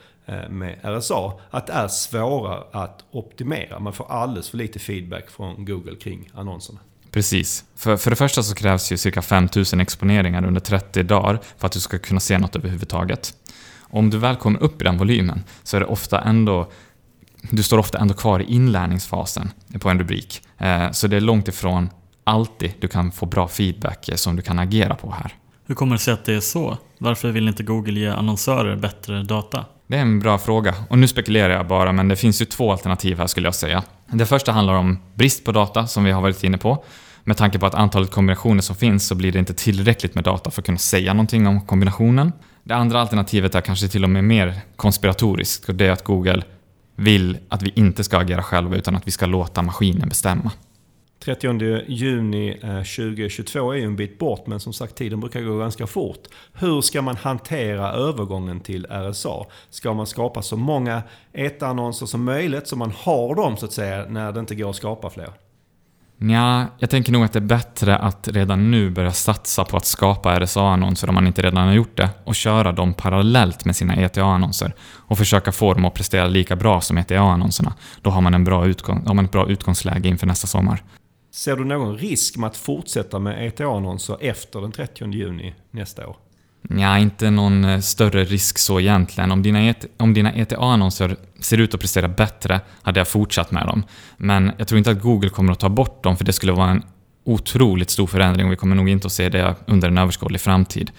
med 0.49 0.79
RSA. 0.83 1.33
Att 1.51 1.67
det 1.67 1.73
är 1.73 1.89
svårare 1.89 2.63
att 2.73 3.05
optimera. 3.11 3.79
Man 3.79 3.93
får 3.93 4.13
alldeles 4.13 4.51
för 4.51 4.59
lite 4.59 4.79
feedback 4.79 5.31
från 5.31 5.65
Google 5.65 5.97
kring 5.97 6.31
annonserna. 6.35 6.79
Precis. 7.11 7.65
För, 7.77 7.97
för 7.97 8.11
det 8.11 8.17
första 8.17 8.43
så 8.43 8.55
krävs 8.55 8.93
ju 8.93 8.97
cirka 8.97 9.23
5000 9.23 9.81
exponeringar 9.81 10.45
under 10.45 10.61
30 10.61 11.03
dagar 11.03 11.41
för 11.57 11.67
att 11.67 11.73
du 11.73 11.81
ska 11.81 11.99
kunna 11.99 12.21
se 12.21 12.39
något 12.39 12.57
överhuvudtaget. 12.57 13.35
Om 13.81 14.11
du 14.11 14.19
väl 14.19 14.37
kommer 14.37 14.63
upp 14.63 14.83
i 14.83 14.85
den 14.85 14.99
volymen 14.99 15.45
så 15.63 15.77
är 15.77 15.81
det 15.81 15.87
ofta 15.87 16.21
ändå 16.21 16.71
du 17.51 17.63
står 17.63 17.79
ofta 17.79 17.99
ändå 17.99 18.15
kvar 18.15 18.41
i 18.41 18.45
inlärningsfasen 18.45 19.51
på 19.81 19.89
en 19.89 19.99
rubrik. 19.99 20.43
Eh, 20.59 20.91
så 20.91 21.07
det 21.07 21.17
är 21.17 21.21
långt 21.21 21.49
ifrån 21.49 21.91
alltid 22.25 22.73
du 22.81 22.89
kan 22.89 23.13
få 23.13 23.27
bra 23.27 23.49
feedback 23.49 24.11
som 24.15 24.37
du 24.37 24.43
kan 24.43 24.59
agera 24.59 24.95
på 24.95 25.11
här. 25.11 25.35
Hur 25.67 25.75
kommer 25.75 25.93
det 25.93 25.99
sig 25.99 26.15
att 26.15 26.25
det 26.25 26.35
är 26.35 26.41
så? 26.41 26.79
Varför 26.99 27.31
vill 27.31 27.49
inte 27.49 27.63
Google 27.63 28.01
ge 28.01 28.09
annonsörer 28.09 28.77
bättre 28.77 29.23
data? 29.23 29.65
Det 29.89 29.97
är 29.97 30.01
en 30.01 30.19
bra 30.19 30.39
fråga. 30.39 30.75
Och 30.89 30.99
nu 30.99 31.09
spekulerar 31.09 31.55
jag 31.55 31.67
bara, 31.67 31.93
men 31.93 32.09
det 32.09 32.17
finns 32.17 32.43
ju 32.43 32.45
två 32.45 32.73
alternativ 32.73 33.19
här 33.19 33.27
skulle 33.27 33.47
jag 33.47 33.55
säga. 33.55 33.83
Det 34.07 34.27
första 34.27 34.53
handlar 34.53 34.75
om 34.75 34.99
brist 35.15 35.45
på 35.45 35.53
data, 35.53 35.87
som 35.87 36.05
vi 36.05 36.11
har 36.11 36.23
varit 36.23 36.45
inne 36.45 36.59
på. 36.59 36.85
Med 37.25 37.37
tanke 37.37 37.59
på 37.59 37.67
att 37.67 37.75
antalet 37.75 38.11
kombinationer 38.11 38.63
som 38.63 38.77
finns 38.77 39.07
så 39.07 39.15
blir 39.15 39.33
det 39.33 39.39
inte 39.39 39.55
tillräckligt 39.55 40.15
med 40.15 40.25
data 40.25 40.51
för 40.51 40.61
att 40.63 40.67
kunna 40.67 40.79
säga 40.79 41.13
någonting 41.15 41.47
om 41.47 41.61
kombinationen. 41.61 42.33
Det 42.65 42.75
andra 42.75 43.01
alternativet 43.01 43.55
är 43.55 43.61
kanske 43.61 43.89
till 43.89 44.05
och 44.05 44.11
med 44.11 44.25
mer 44.25 44.61
konspiratoriskt 44.77 45.69
och 45.69 45.75
det 45.75 45.87
är 45.87 45.91
att 45.91 46.05
Google 46.05 46.43
vill 46.97 47.39
att 47.49 47.63
vi 47.63 47.73
inte 47.75 48.05
ska 48.05 48.19
agera 48.19 48.43
själva 48.43 48.77
utan 48.77 48.97
att 48.97 49.07
vi 49.07 49.11
ska 49.11 49.27
låta 49.27 49.63
maskinen 49.63 50.09
bestämma. 50.09 50.51
30 51.25 51.83
juni 51.87 52.59
eh, 52.63 52.77
2022 52.77 53.73
är 53.73 53.77
ju 53.77 53.85
en 53.85 53.97
bit 53.97 54.19
bort 54.19 54.47
men 54.47 54.61
som 54.61 54.73
sagt 54.73 54.95
tiden 54.95 55.21
brukar 55.21 55.43
gå 55.43 55.59
ganska 55.59 55.87
fort. 55.87 56.27
Hur 56.53 56.81
ska 56.81 57.03
man 57.03 57.17
hantera 57.17 57.93
övergången 57.93 58.61
till 58.61 58.87
RSA? 58.91 59.45
Ska 59.71 59.95
man 59.95 60.07
skapa 60.07 60.43
så 60.43 60.57
många 60.57 61.03
ETA-annonser 61.33 62.07
som 62.07 62.25
möjligt 62.25 62.69
så 62.69 62.77
man 62.77 62.93
har 62.97 63.35
dem 63.35 63.57
så 63.57 63.67
att 63.67 63.73
säga 63.73 64.07
när 64.09 64.33
det 64.33 64.41
inte 64.41 64.55
går 64.55 64.71
att 64.71 64.77
skapa 64.77 65.11
fler? 65.11 65.33
Ja, 66.21 66.67
jag 66.79 66.91
tänker 66.91 67.13
nog 67.13 67.25
att 67.25 67.33
det 67.33 67.39
är 67.39 67.41
bättre 67.41 67.97
att 67.97 68.29
redan 68.29 68.71
nu 68.71 68.91
börja 68.91 69.13
satsa 69.13 69.65
på 69.65 69.77
att 69.77 69.85
skapa 69.85 70.41
RSA-annonser 70.41 71.09
om 71.09 71.15
man 71.15 71.27
inte 71.27 71.43
redan 71.43 71.67
har 71.67 71.75
gjort 71.75 71.97
det 71.97 72.11
och 72.25 72.35
köra 72.35 72.73
dem 72.73 72.95
parallellt 72.95 73.65
med 73.65 73.77
sina 73.77 73.97
ETA-annonser 73.97 74.75
och 74.81 75.19
försöka 75.19 75.53
få 75.53 75.75
dem 75.75 75.85
att 75.85 75.95
prestera 75.95 76.27
lika 76.27 76.57
bra 76.57 76.81
som 76.81 76.99
ETA-annonserna. 76.99 77.75
Då 78.03 78.11
har 78.11 78.21
man, 78.21 78.35
en 78.35 78.45
bra 78.45 78.67
utgång, 78.67 79.07
har 79.07 79.15
man 79.15 79.25
ett 79.25 79.33
bra 79.33 79.49
utgångsläge 79.49 80.09
inför 80.09 80.27
nästa 80.27 80.47
sommar. 80.47 80.83
Ser 81.31 81.57
du 81.57 81.65
någon 81.65 81.99
risk 81.99 82.37
med 82.37 82.47
att 82.47 82.57
fortsätta 82.57 83.19
med 83.19 83.47
ETA-annonser 83.47 84.17
efter 84.21 84.61
den 84.61 84.73
30 84.73 85.11
juni 85.13 85.55
nästa 85.71 86.07
år? 86.07 86.17
Ja, 86.69 86.99
inte 86.99 87.31
någon 87.31 87.65
eh, 87.65 87.81
större 87.81 88.25
risk 88.25 88.59
så 88.59 88.81
egentligen. 88.81 89.31
Om 89.31 89.43
dina, 89.43 89.75
om 89.97 90.15
dina 90.15 90.33
ETA-annonser 90.33 91.17
ser 91.41 91.59
ut 91.59 91.75
att 91.75 91.81
prestera 91.81 92.09
bättre 92.09 92.61
hade 92.83 93.01
jag 93.01 93.09
fortsatt 93.09 93.51
med 93.51 93.67
dem. 93.67 93.83
Men 94.17 94.53
jag 94.59 94.69
tror 94.69 94.79
inte 94.79 94.91
att 94.91 95.03
Google 95.03 95.31
kommer 95.31 95.53
att 95.53 95.61
ta 95.61 95.69
bort 95.69 96.03
dem 96.03 96.17
för 96.17 96.25
det 96.25 96.33
skulle 96.33 96.53
vara 96.53 96.71
en 96.71 96.83
otroligt 97.25 97.91
stor 97.91 98.07
förändring 98.07 98.47
och 98.47 98.53
vi 98.53 98.57
kommer 98.57 98.77
nog 98.77 98.89
inte 98.89 99.07
att 99.07 99.13
se 99.13 99.29
det 99.29 99.55
under 99.67 99.89
en 99.89 99.99
överskådlig 99.99 100.41
framtid. 100.41 100.91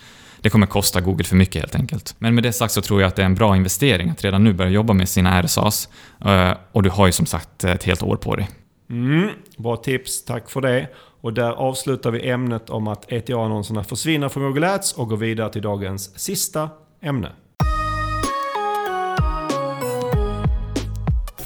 Det 0.42 0.50
kommer 0.50 0.68
kosta 0.68 1.02
Google 1.02 1.24
för 1.24 1.36
mycket 1.36 1.62
helt 1.62 1.76
enkelt. 1.76 2.16
Men 2.20 2.36
med 2.36 2.44
det 2.44 2.54
sagt 2.54 2.74
så 2.74 2.82
tror 2.82 3.02
jag 3.02 3.08
att 3.08 3.16
det 3.16 3.22
är 3.22 3.26
en 3.26 3.36
bra 3.36 3.56
investering 3.56 4.10
att 4.10 4.24
redan 4.24 4.44
nu 4.44 4.54
börja 4.54 4.72
jobba 4.72 4.94
med 4.94 5.10
sina 5.10 5.42
RSAs. 5.42 5.90
Eh, 6.26 6.54
och 6.72 6.84
du 6.84 6.90
har 6.90 7.06
ju 7.06 7.12
som 7.12 7.26
sagt 7.26 7.64
ett 7.64 7.84
helt 7.84 8.04
år 8.04 8.16
på 8.16 8.36
dig. 8.36 8.50
Mm, 8.90 9.30
bra 9.58 9.76
tips, 9.76 10.26
tack 10.26 10.50
för 10.50 10.62
det. 10.62 10.88
Och 11.22 11.34
där 11.34 11.52
avslutar 11.52 12.12
vi 12.12 12.30
ämnet 12.30 12.70
om 12.70 12.88
att 12.88 13.12
ETA-annonserna 13.12 13.84
försvinner 13.84 14.30
från 14.30 14.44
Google 14.44 14.74
Ads 14.74 14.94
och 14.94 15.10
går 15.10 15.18
vidare 15.18 15.52
till 15.52 15.62
dagens 15.62 16.20
sista 16.20 16.70
ämne. 17.02 17.32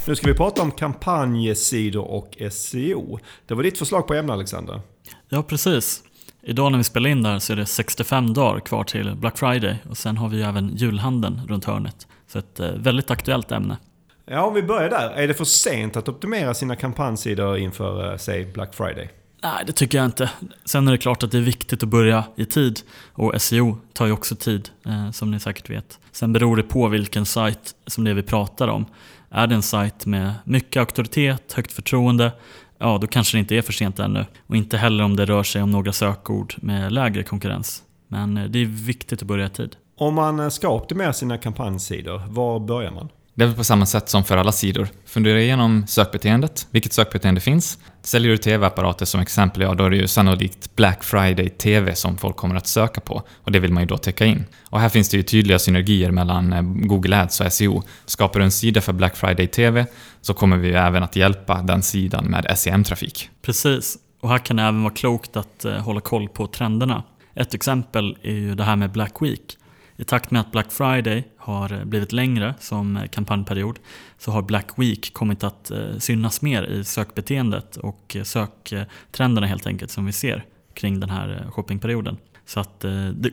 Nu 0.07 0.15
ska 0.15 0.27
vi 0.27 0.33
prata 0.33 0.61
om 0.61 0.71
kampanjsidor 0.71 2.03
och 2.03 2.37
SEO. 2.51 3.19
Det 3.45 3.53
var 3.53 3.63
ditt 3.63 3.77
förslag 3.77 4.07
på 4.07 4.13
ämne 4.13 4.33
Alexander. 4.33 4.81
Ja, 5.29 5.43
precis. 5.43 6.03
Idag 6.41 6.71
när 6.71 6.77
vi 6.77 6.83
spelar 6.83 7.09
in 7.09 7.23
där 7.23 7.39
så 7.39 7.53
är 7.53 7.57
det 7.57 7.65
65 7.65 8.33
dagar 8.33 8.59
kvar 8.59 8.83
till 8.83 9.15
Black 9.15 9.37
Friday 9.37 9.77
och 9.89 9.97
sen 9.97 10.17
har 10.17 10.29
vi 10.29 10.37
ju 10.37 10.43
även 10.43 10.75
julhandeln 10.75 11.41
runt 11.47 11.65
hörnet. 11.65 12.07
Så 12.27 12.39
ett 12.39 12.59
eh, 12.59 12.71
väldigt 12.71 13.11
aktuellt 13.11 13.51
ämne. 13.51 13.77
Ja, 14.25 14.45
om 14.45 14.53
vi 14.53 14.63
börjar 14.63 14.89
där. 14.89 15.09
Är 15.09 15.27
det 15.27 15.33
för 15.33 15.45
sent 15.45 15.97
att 15.97 16.09
optimera 16.09 16.53
sina 16.53 16.75
kampanjsidor 16.75 17.57
inför, 17.57 18.11
eh, 18.11 18.17
säg, 18.17 18.45
Black 18.45 18.75
Friday? 18.75 19.09
Nej, 19.43 19.63
det 19.67 19.73
tycker 19.73 19.97
jag 19.97 20.05
inte. 20.05 20.29
Sen 20.65 20.87
är 20.87 20.91
det 20.91 20.97
klart 20.97 21.23
att 21.23 21.31
det 21.31 21.37
är 21.37 21.41
viktigt 21.41 21.83
att 21.83 21.89
börja 21.89 22.23
i 22.35 22.45
tid 22.45 22.79
och 23.13 23.41
SEO 23.41 23.77
tar 23.93 24.05
ju 24.05 24.11
också 24.11 24.35
tid, 24.35 24.69
eh, 24.85 25.11
som 25.11 25.31
ni 25.31 25.39
säkert 25.39 25.69
vet. 25.69 25.99
Sen 26.11 26.33
beror 26.33 26.57
det 26.57 26.63
på 26.63 26.87
vilken 26.87 27.25
sajt 27.25 27.75
som 27.87 28.03
det 28.03 28.09
är 28.09 28.15
vi 28.15 28.23
pratar 28.23 28.67
om. 28.67 28.85
Är 29.29 29.47
det 29.47 29.55
en 29.55 29.61
sajt 29.61 30.05
med 30.05 30.33
mycket 30.43 30.79
auktoritet, 30.79 31.53
högt 31.53 31.71
förtroende, 31.71 32.31
ja 32.77 32.97
då 33.01 33.07
kanske 33.07 33.37
det 33.37 33.39
inte 33.39 33.55
är 33.55 33.61
för 33.61 33.73
sent 33.73 33.99
ännu. 33.99 34.25
Och 34.47 34.55
inte 34.55 34.77
heller 34.77 35.03
om 35.03 35.15
det 35.15 35.25
rör 35.25 35.43
sig 35.43 35.61
om 35.61 35.71
några 35.71 35.91
sökord 35.91 36.53
med 36.57 36.91
lägre 36.91 37.23
konkurrens. 37.23 37.83
Men 38.07 38.37
eh, 38.37 38.43
det 38.45 38.59
är 38.59 38.65
viktigt 38.65 39.21
att 39.21 39.27
börja 39.27 39.45
i 39.45 39.49
tid. 39.49 39.75
Om 39.97 40.13
man 40.15 40.39
eh, 40.39 40.49
ska 40.49 40.69
optimera 40.69 41.13
sina 41.13 41.37
kampanjsidor, 41.37 42.21
var 42.27 42.59
börjar 42.59 42.91
man? 42.91 43.09
Det 43.35 43.43
är 43.43 43.47
väl 43.47 43.55
på 43.55 43.63
samma 43.63 43.85
sätt 43.85 44.09
som 44.09 44.23
för 44.23 44.37
alla 44.37 44.51
sidor. 44.51 44.87
Fundera 45.05 45.41
igenom 45.41 45.87
sökbeteendet, 45.87 46.67
vilket 46.71 46.93
sökbeteende 46.93 47.41
finns. 47.41 47.79
Säljer 48.01 48.31
du 48.31 48.37
TV-apparater 48.37 49.05
som 49.05 49.21
exempel, 49.21 49.61
ja 49.61 49.73
då 49.73 49.83
är 49.83 49.89
det 49.89 49.97
ju 49.97 50.07
sannolikt 50.07 50.75
Black 50.75 51.03
Friday 51.03 51.49
TV 51.49 51.95
som 51.95 52.17
folk 52.17 52.35
kommer 52.35 52.55
att 52.55 52.67
söka 52.67 53.01
på. 53.01 53.23
Och 53.43 53.51
det 53.51 53.59
vill 53.59 53.73
man 53.73 53.83
ju 53.83 53.87
då 53.87 53.97
täcka 53.97 54.25
in. 54.25 54.45
Och 54.69 54.79
här 54.79 54.89
finns 54.89 55.09
det 55.09 55.17
ju 55.17 55.23
tydliga 55.23 55.59
synergier 55.59 56.11
mellan 56.11 56.53
eh, 56.53 56.61
Google 56.61 57.21
Ads 57.21 57.41
och 57.41 57.53
SEO. 57.53 57.83
Skapar 58.05 58.39
du 58.39 58.45
en 58.45 58.51
sida 58.51 58.81
för 58.81 58.93
Black 58.93 59.15
Friday 59.15 59.47
TV 59.47 59.85
så 60.21 60.33
kommer 60.33 60.57
vi 60.57 60.67
ju 60.67 60.75
även 60.75 61.03
att 61.03 61.15
hjälpa 61.15 61.61
den 61.61 61.83
sidan 61.83 62.25
med 62.25 62.57
SEM-trafik. 62.57 63.29
Precis, 63.41 63.97
och 64.21 64.29
här 64.29 64.37
kan 64.37 64.55
det 64.55 64.63
även 64.63 64.83
vara 64.83 64.93
klokt 64.93 65.37
att 65.37 65.65
eh, 65.65 65.73
hålla 65.73 66.01
koll 66.01 66.29
på 66.29 66.47
trenderna. 66.47 67.03
Ett 67.35 67.53
exempel 67.53 68.17
är 68.23 68.33
ju 68.33 68.55
det 68.55 68.63
här 68.63 68.75
med 68.75 68.91
Black 68.91 69.21
Week. 69.21 69.57
I 70.03 70.05
takt 70.05 70.31
med 70.31 70.41
att 70.41 70.51
Black 70.51 70.71
Friday 70.71 71.23
har 71.37 71.73
eh, 71.73 71.85
blivit 71.85 72.11
längre 72.11 72.55
som 72.59 72.97
eh, 72.97 73.07
kampanjperiod 73.07 73.79
så 74.17 74.31
har 74.31 74.41
Black 74.41 74.67
Week 74.75 75.13
kommit 75.13 75.43
att 75.43 75.71
eh, 75.71 75.97
synas 75.97 76.41
mer 76.41 76.63
i 76.63 76.83
sökbeteendet 76.83 77.77
och 77.77 78.17
söktrenderna 78.23 79.47
helt 79.47 79.67
enkelt 79.67 79.91
som 79.91 80.05
vi 80.05 80.11
ser 80.11 80.45
kring 80.73 80.99
den 80.99 81.09
här 81.09 81.47
shoppingperioden. 81.51 82.17
Så 82.45 82.59
att 82.59 82.85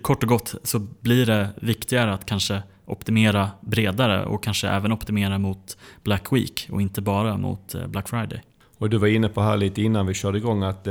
kort 0.03 0.23
och 0.23 0.29
gott 0.29 0.55
så 0.63 0.79
blir 0.79 1.27
det 1.27 1.49
viktigare 1.57 2.13
att 2.13 2.27
kanske 2.27 2.63
optimera 2.87 3.51
bredare 3.61 4.25
och 4.25 4.43
kanske 4.43 4.69
även 4.69 4.93
optimera 4.93 5.39
mot 5.39 5.79
Black 6.05 6.33
Week 6.33 6.69
och 6.71 6.83
inte 6.83 7.01
bara 7.01 7.37
mot 7.37 7.75
Black 7.89 8.09
Friday. 8.09 8.43
Och 8.79 8.91
du 8.91 8.99
var 8.99 9.09
inne 9.09 9.29
på 9.29 9.41
här 9.41 9.57
lite 9.57 9.83
innan 9.83 10.07
vi 10.07 10.15
körde 10.15 10.39
igång 10.39 10.63
att 10.63 10.87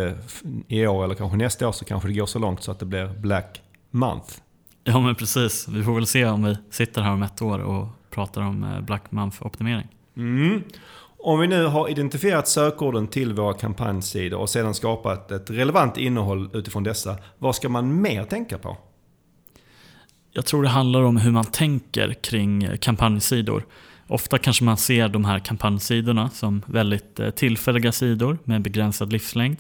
i 0.68 0.88
år 0.88 1.04
eller 1.04 1.16
kanske 1.16 1.38
nästa 1.38 1.68
år 1.68 1.72
så 1.72 1.86
kanske 1.86 2.10
det 2.10 2.14
går 2.14 2.26
så 2.26 2.40
långt 2.40 2.64
så 2.64 2.72
att 2.72 2.80
det 2.80 2.86
blir 2.86 3.08
Black 3.08 3.62
Month 3.92 4.34
Ja 4.84 5.00
men 5.00 5.16
precis. 5.16 5.68
Vi 5.68 5.84
får 5.84 5.96
väl 5.96 6.06
se 6.06 6.26
om 6.26 6.44
vi 6.44 6.58
sitter 6.70 7.02
här 7.02 7.12
om 7.12 7.24
ett 7.24 7.42
år 7.42 7.60
och 7.60 7.88
pratar 8.10 8.42
om 8.42 8.64
eh, 8.64 8.82
Black 8.82 9.04
Month-optimering. 9.10 9.88
Mm. 10.18 10.64
Om 11.22 11.40
vi 11.40 11.48
nu 11.48 11.66
har 11.66 11.90
identifierat 11.90 12.48
sökorden 12.48 13.08
till 13.08 13.34
våra 13.34 13.54
kampanjsidor 13.54 14.40
och 14.40 14.50
sedan 14.50 14.74
skapat 14.74 15.32
ett 15.32 15.50
relevant 15.50 15.98
innehåll 15.98 16.50
utifrån 16.54 16.84
dessa, 16.84 17.18
vad 17.38 17.56
ska 17.56 17.70
man 17.70 18.02
mer 18.02 18.24
tänka 18.24 18.58
på? 18.58 18.78
Jag 20.32 20.46
tror 20.46 20.64
det 20.64 20.70
handlar 20.70 21.02
om 21.02 21.18
hur 21.18 21.32
man 21.32 21.46
tänker 21.46 22.14
kring 22.14 22.78
kampanjsidor. 22.78 23.66
Ofta 24.08 24.38
kanske 24.38 24.64
man 24.64 24.78
ser 24.78 25.08
de 25.10 25.26
här 25.26 25.40
kampanjsidorna 25.40 26.30
som 26.30 26.62
väldigt 26.66 27.20
eh, 27.20 27.30
tillfälliga 27.30 27.92
sidor 27.92 28.38
med 28.44 28.62
begränsad 28.62 29.12
livslängd. 29.12 29.58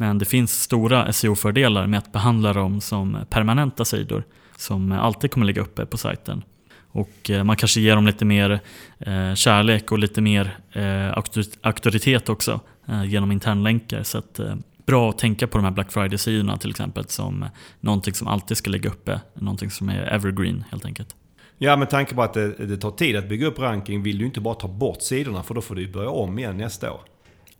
Men 0.00 0.18
det 0.18 0.24
finns 0.24 0.62
stora 0.62 1.12
SEO-fördelar 1.12 1.86
med 1.86 1.98
att 1.98 2.12
behandla 2.12 2.52
dem 2.52 2.80
som 2.80 3.18
permanenta 3.30 3.84
sidor 3.84 4.24
som 4.56 4.92
alltid 4.92 5.30
kommer 5.30 5.46
ligga 5.46 5.62
uppe 5.62 5.86
på 5.86 5.96
sajten. 5.96 6.42
Och 6.90 7.30
eh, 7.30 7.44
man 7.44 7.56
kanske 7.56 7.80
ger 7.80 7.94
dem 7.94 8.06
lite 8.06 8.24
mer 8.24 8.60
eh, 8.98 9.34
kärlek 9.34 9.92
och 9.92 9.98
lite 9.98 10.20
mer 10.20 10.58
eh, 10.72 11.18
auktoritet 11.62 12.28
också 12.28 12.60
genom 13.06 13.32
internlänkar. 13.32 14.02
Så 14.02 14.18
att, 14.18 14.40
bra 14.86 15.10
att 15.10 15.18
tänka 15.18 15.46
på 15.46 15.58
de 15.58 15.64
här 15.64 15.70
Black 15.70 15.92
Friday-sidorna 15.92 16.58
till 16.58 16.70
exempel 16.70 17.04
som 17.08 17.44
någonting 17.80 18.14
som 18.14 18.28
alltid 18.28 18.56
ska 18.56 18.70
ligga 18.70 18.90
uppe. 18.90 19.20
Någonting 19.34 19.70
som 19.70 19.88
är 19.88 20.02
evergreen 20.02 20.64
helt 20.70 20.84
enkelt. 20.84 21.16
Ja, 21.58 21.76
med 21.76 21.90
tanke 21.90 22.14
på 22.14 22.22
att 22.22 22.34
det, 22.34 22.66
det 22.66 22.76
tar 22.76 22.90
tid 22.90 23.16
att 23.16 23.28
bygga 23.28 23.46
upp 23.46 23.58
ranking 23.58 24.02
vill 24.02 24.18
du 24.18 24.24
inte 24.24 24.40
bara 24.40 24.54
ta 24.54 24.68
bort 24.68 25.02
sidorna 25.02 25.42
för 25.42 25.54
då 25.54 25.60
får 25.60 25.74
du 25.74 25.92
börja 25.92 26.10
om 26.10 26.38
igen 26.38 26.56
nästa 26.56 26.92
år. 26.92 27.00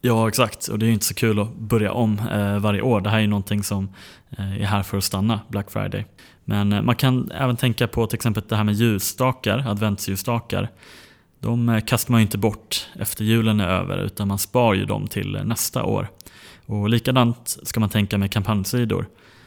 Ja, 0.01 0.29
exakt. 0.29 0.69
Och 0.69 0.79
det 0.79 0.85
är 0.85 0.89
ju 0.89 0.93
inte 0.93 1.07
så 1.07 1.15
kul 1.15 1.39
att 1.39 1.55
börja 1.55 1.93
om 1.93 2.19
eh, 2.33 2.59
varje 2.59 2.83
år. 2.83 3.01
Det 3.01 3.11
här 3.11 3.17
är 3.17 3.23
ju 3.23 3.27
någonting 3.27 3.63
som 3.63 3.89
eh, 4.31 4.63
är 4.63 4.67
här 4.67 4.83
för 4.83 4.99
att 4.99 5.05
stanna, 5.05 5.41
Black 5.49 5.71
Friday. 5.71 6.07
Men 6.45 6.73
eh, 6.73 6.83
man 6.83 6.97
kan 6.97 7.31
även 7.31 7.57
tänka 7.57 7.89
på 7.89 8.07
till 8.07 8.17
exempel 8.17 8.43
det 8.49 8.57
här 8.57 8.65
med 8.65 8.75
ljusstakar, 8.75 9.65
adventsljusstakar. 9.69 10.69
De 11.41 11.69
eh, 11.69 11.81
kastar 11.81 12.13
man 12.13 12.21
ju 12.21 12.23
inte 12.23 12.39
bort 12.39 12.89
efter 12.99 13.25
julen 13.25 13.61
är 13.61 13.69
över 13.69 13.99
utan 13.99 14.29
man 14.29 14.39
spar 14.39 14.75
ju 14.75 14.85
dem 14.85 15.07
till 15.07 15.37
eh, 15.37 15.45
nästa 15.45 15.85
år. 15.85 16.09
Och 16.67 16.89
likadant 16.89 17.57
ska 17.63 17.81
man 17.81 17.89
tänka 17.89 18.19
med 18.19 18.33
kampanjsidor. 18.33 19.07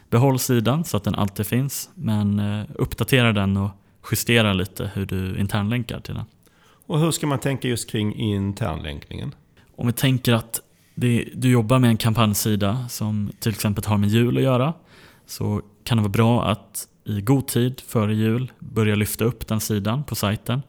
Behåll 0.09 0.39
sidan 0.39 0.83
så 0.83 0.97
att 0.97 1.03
den 1.03 1.15
alltid 1.15 1.47
finns 1.47 1.89
men 1.95 2.39
eh, 2.39 2.65
uppdatera 2.75 3.33
den 3.33 3.57
och 3.57 3.71
justera 4.11 4.53
lite 4.53 4.91
hur 4.93 5.05
du 5.05 5.39
internlänkar 5.39 5.99
till 5.99 6.15
den. 6.15 6.25
Och 6.85 6.99
hur 6.99 7.11
ska 7.11 7.27
man 7.27 7.39
tänka 7.39 7.67
just 7.67 7.89
kring 7.89 8.15
internlänkningen? 8.15 9.35
Om 9.75 9.87
vi 9.87 9.93
tänker 9.93 10.33
att 10.33 10.61
det, 10.95 11.29
du 11.33 11.51
jobbar 11.51 11.79
med 11.79 11.89
en 11.89 11.97
kampanjsida 11.97 12.87
som 12.89 13.31
till 13.39 13.51
exempel 13.51 13.85
har 13.85 13.97
med 13.97 14.09
jul 14.09 14.37
att 14.37 14.43
göra 14.43 14.73
så 15.25 15.61
kan 15.83 15.97
det 15.97 16.01
vara 16.01 16.11
bra 16.11 16.45
att 16.45 16.87
i 17.05 17.21
god 17.21 17.47
tid 17.47 17.81
före 17.87 18.13
jul 18.13 18.51
börja 18.59 18.95
lyfta 18.95 19.25
upp 19.25 19.47
den 19.47 19.59
sidan 19.59 20.03
på 20.03 20.15
sajten. 20.15 20.61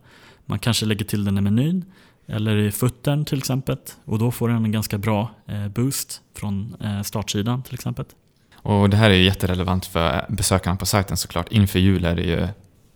Man 0.44 0.58
kanske 0.58 0.86
lägger 0.86 1.04
till 1.04 1.24
den 1.24 1.38
i 1.38 1.40
menyn 1.40 1.84
eller 2.26 2.56
i 2.56 2.72
footern 2.72 3.24
till 3.24 3.38
exempel 3.38 3.76
och 4.04 4.18
då 4.18 4.30
får 4.30 4.48
den 4.48 4.64
en 4.64 4.72
ganska 4.72 4.98
bra 4.98 5.30
eh, 5.46 5.68
boost 5.68 6.20
från 6.34 6.76
eh, 6.80 7.02
startsidan 7.02 7.62
till 7.62 7.74
exempel. 7.74 8.04
Och 8.54 8.90
Det 8.90 8.96
här 8.96 9.10
är 9.10 9.14
ju 9.14 9.24
jätterelevant 9.24 9.86
för 9.86 10.26
besökarna 10.28 10.76
på 10.76 10.86
sajten 10.86 11.16
såklart. 11.16 11.52
Inför 11.52 11.78
jul 11.78 12.04
är 12.04 12.16
det 12.16 12.22
ju 12.22 12.48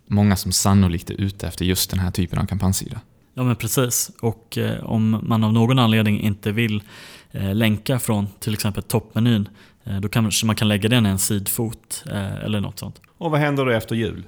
många 0.06 0.36
som 0.36 0.52
sannolikt 0.52 1.10
är 1.10 1.14
ute 1.14 1.46
efter 1.46 1.64
just 1.64 1.90
den 1.90 1.98
här 1.98 2.10
typen 2.10 2.38
av 2.38 2.46
kampanjsida. 2.46 3.00
Ja 3.38 3.42
men 3.42 3.56
precis. 3.56 4.10
Och 4.20 4.58
eh, 4.58 4.84
om 4.84 5.20
man 5.22 5.44
av 5.44 5.52
någon 5.52 5.78
anledning 5.78 6.20
inte 6.20 6.52
vill 6.52 6.82
eh, 7.30 7.54
länka 7.54 7.98
från 7.98 8.26
till 8.38 8.54
exempel 8.54 8.82
toppmenyn 8.82 9.48
eh, 9.84 10.00
då 10.00 10.08
kanske 10.08 10.46
man 10.46 10.56
kan 10.56 10.68
lägga 10.68 10.88
den 10.88 11.06
i 11.06 11.08
en 11.08 11.18
sidfot 11.18 12.04
eh, 12.10 12.34
eller 12.34 12.60
något 12.60 12.78
sånt. 12.78 13.00
Och 13.18 13.30
vad 13.30 13.40
händer 13.40 13.64
då 13.64 13.70
efter 13.70 13.96
jul? 13.96 14.24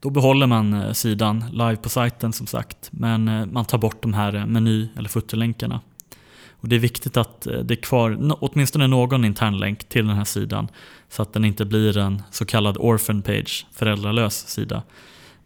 Då 0.00 0.10
behåller 0.10 0.46
man 0.46 0.74
eh, 0.74 0.92
sidan 0.92 1.44
live 1.52 1.76
på 1.76 1.88
sajten 1.88 2.32
som 2.32 2.46
sagt 2.46 2.88
men 2.90 3.28
eh, 3.28 3.46
man 3.46 3.64
tar 3.64 3.78
bort 3.78 4.02
de 4.02 4.14
här 4.14 4.46
meny 4.46 4.88
eller 4.96 5.08
footerlänkarna. 5.08 5.80
Och 6.60 6.68
det 6.68 6.76
är 6.76 6.80
viktigt 6.80 7.16
att 7.16 7.40
det 7.40 7.74
är 7.74 7.82
kvar 7.82 8.18
åtminstone 8.40 8.86
någon 8.86 9.24
internlänk 9.24 9.88
till 9.88 10.06
den 10.06 10.16
här 10.16 10.24
sidan 10.24 10.68
så 11.08 11.22
att 11.22 11.32
den 11.32 11.44
inte 11.44 11.64
blir 11.64 11.98
en 11.98 12.22
så 12.30 12.44
kallad 12.44 12.76
orphan 12.80 13.22
page, 13.22 13.66
föräldralös 13.72 14.48
sida. 14.48 14.82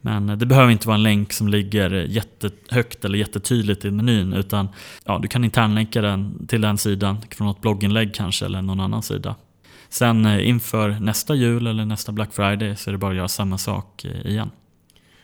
Men 0.00 0.38
det 0.38 0.46
behöver 0.46 0.72
inte 0.72 0.88
vara 0.88 0.94
en 0.94 1.02
länk 1.02 1.32
som 1.32 1.48
ligger 1.48 1.90
jättehögt 1.90 3.04
eller 3.04 3.18
jättetydligt 3.18 3.84
i 3.84 3.90
menyn 3.90 4.32
utan 4.32 4.68
ja, 5.04 5.18
du 5.18 5.28
kan 5.28 5.44
internlänka 5.44 6.00
den 6.00 6.46
till 6.46 6.60
den 6.60 6.78
sidan 6.78 7.18
från 7.30 7.46
något 7.46 7.60
blogginlägg 7.60 8.14
kanske 8.14 8.44
eller 8.44 8.62
någon 8.62 8.80
annan 8.80 9.02
sida. 9.02 9.34
Sen 9.88 10.26
eh, 10.26 10.48
inför 10.48 10.90
nästa 11.00 11.34
jul 11.34 11.66
eller 11.66 11.84
nästa 11.84 12.12
Black 12.12 12.32
Friday 12.32 12.76
så 12.76 12.90
är 12.90 12.92
det 12.92 12.98
bara 12.98 13.10
att 13.10 13.16
göra 13.16 13.28
samma 13.28 13.58
sak 13.58 14.04
eh, 14.04 14.30
igen. 14.30 14.50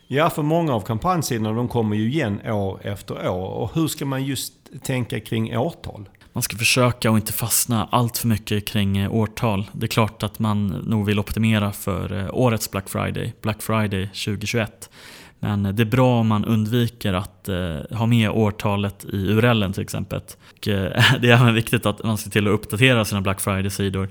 Ja, 0.06 0.30
för 0.30 0.42
många 0.42 0.74
av 0.74 0.80
kampanjsidorna 0.80 1.52
de 1.52 1.68
kommer 1.68 1.96
ju 1.96 2.08
igen 2.08 2.40
år 2.50 2.80
efter 2.82 3.28
år. 3.28 3.48
Och 3.48 3.74
hur 3.74 3.88
ska 3.88 4.04
man 4.04 4.24
just 4.24 4.52
tänka 4.82 5.20
kring 5.20 5.58
årtal? 5.58 6.08
Man 6.36 6.42
ska 6.42 6.56
försöka 6.56 7.10
att 7.10 7.16
inte 7.16 7.32
fastna 7.32 7.88
allt 7.90 8.18
för 8.18 8.28
mycket 8.28 8.66
kring 8.66 8.98
eh, 8.98 9.14
årtal. 9.14 9.70
Det 9.72 9.86
är 9.86 9.88
klart 9.88 10.22
att 10.22 10.38
man 10.38 10.66
nog 10.66 11.06
vill 11.06 11.18
optimera 11.18 11.72
för 11.72 12.12
eh, 12.12 12.28
årets 12.32 12.70
Black 12.70 12.88
Friday, 12.88 13.34
Black 13.42 13.62
Friday 13.62 14.06
2021. 14.06 14.90
Men 15.38 15.62
det 15.62 15.82
är 15.82 15.84
bra 15.84 16.20
om 16.20 16.26
man 16.26 16.44
undviker 16.44 17.12
att 17.12 17.48
eh, 17.48 17.78
ha 17.90 18.06
med 18.06 18.30
årtalet 18.30 19.04
i 19.04 19.16
URLen 19.16 19.72
till 19.72 19.82
exempel. 19.82 20.20
Och, 20.56 20.68
eh, 20.68 21.02
det 21.20 21.30
är 21.30 21.34
även 21.34 21.54
viktigt 21.54 21.86
att 21.86 22.04
man 22.04 22.18
ser 22.18 22.30
till 22.30 22.46
att 22.46 22.54
uppdatera 22.54 23.04
sina 23.04 23.20
Black 23.20 23.40
Friday-sidor. 23.40 24.08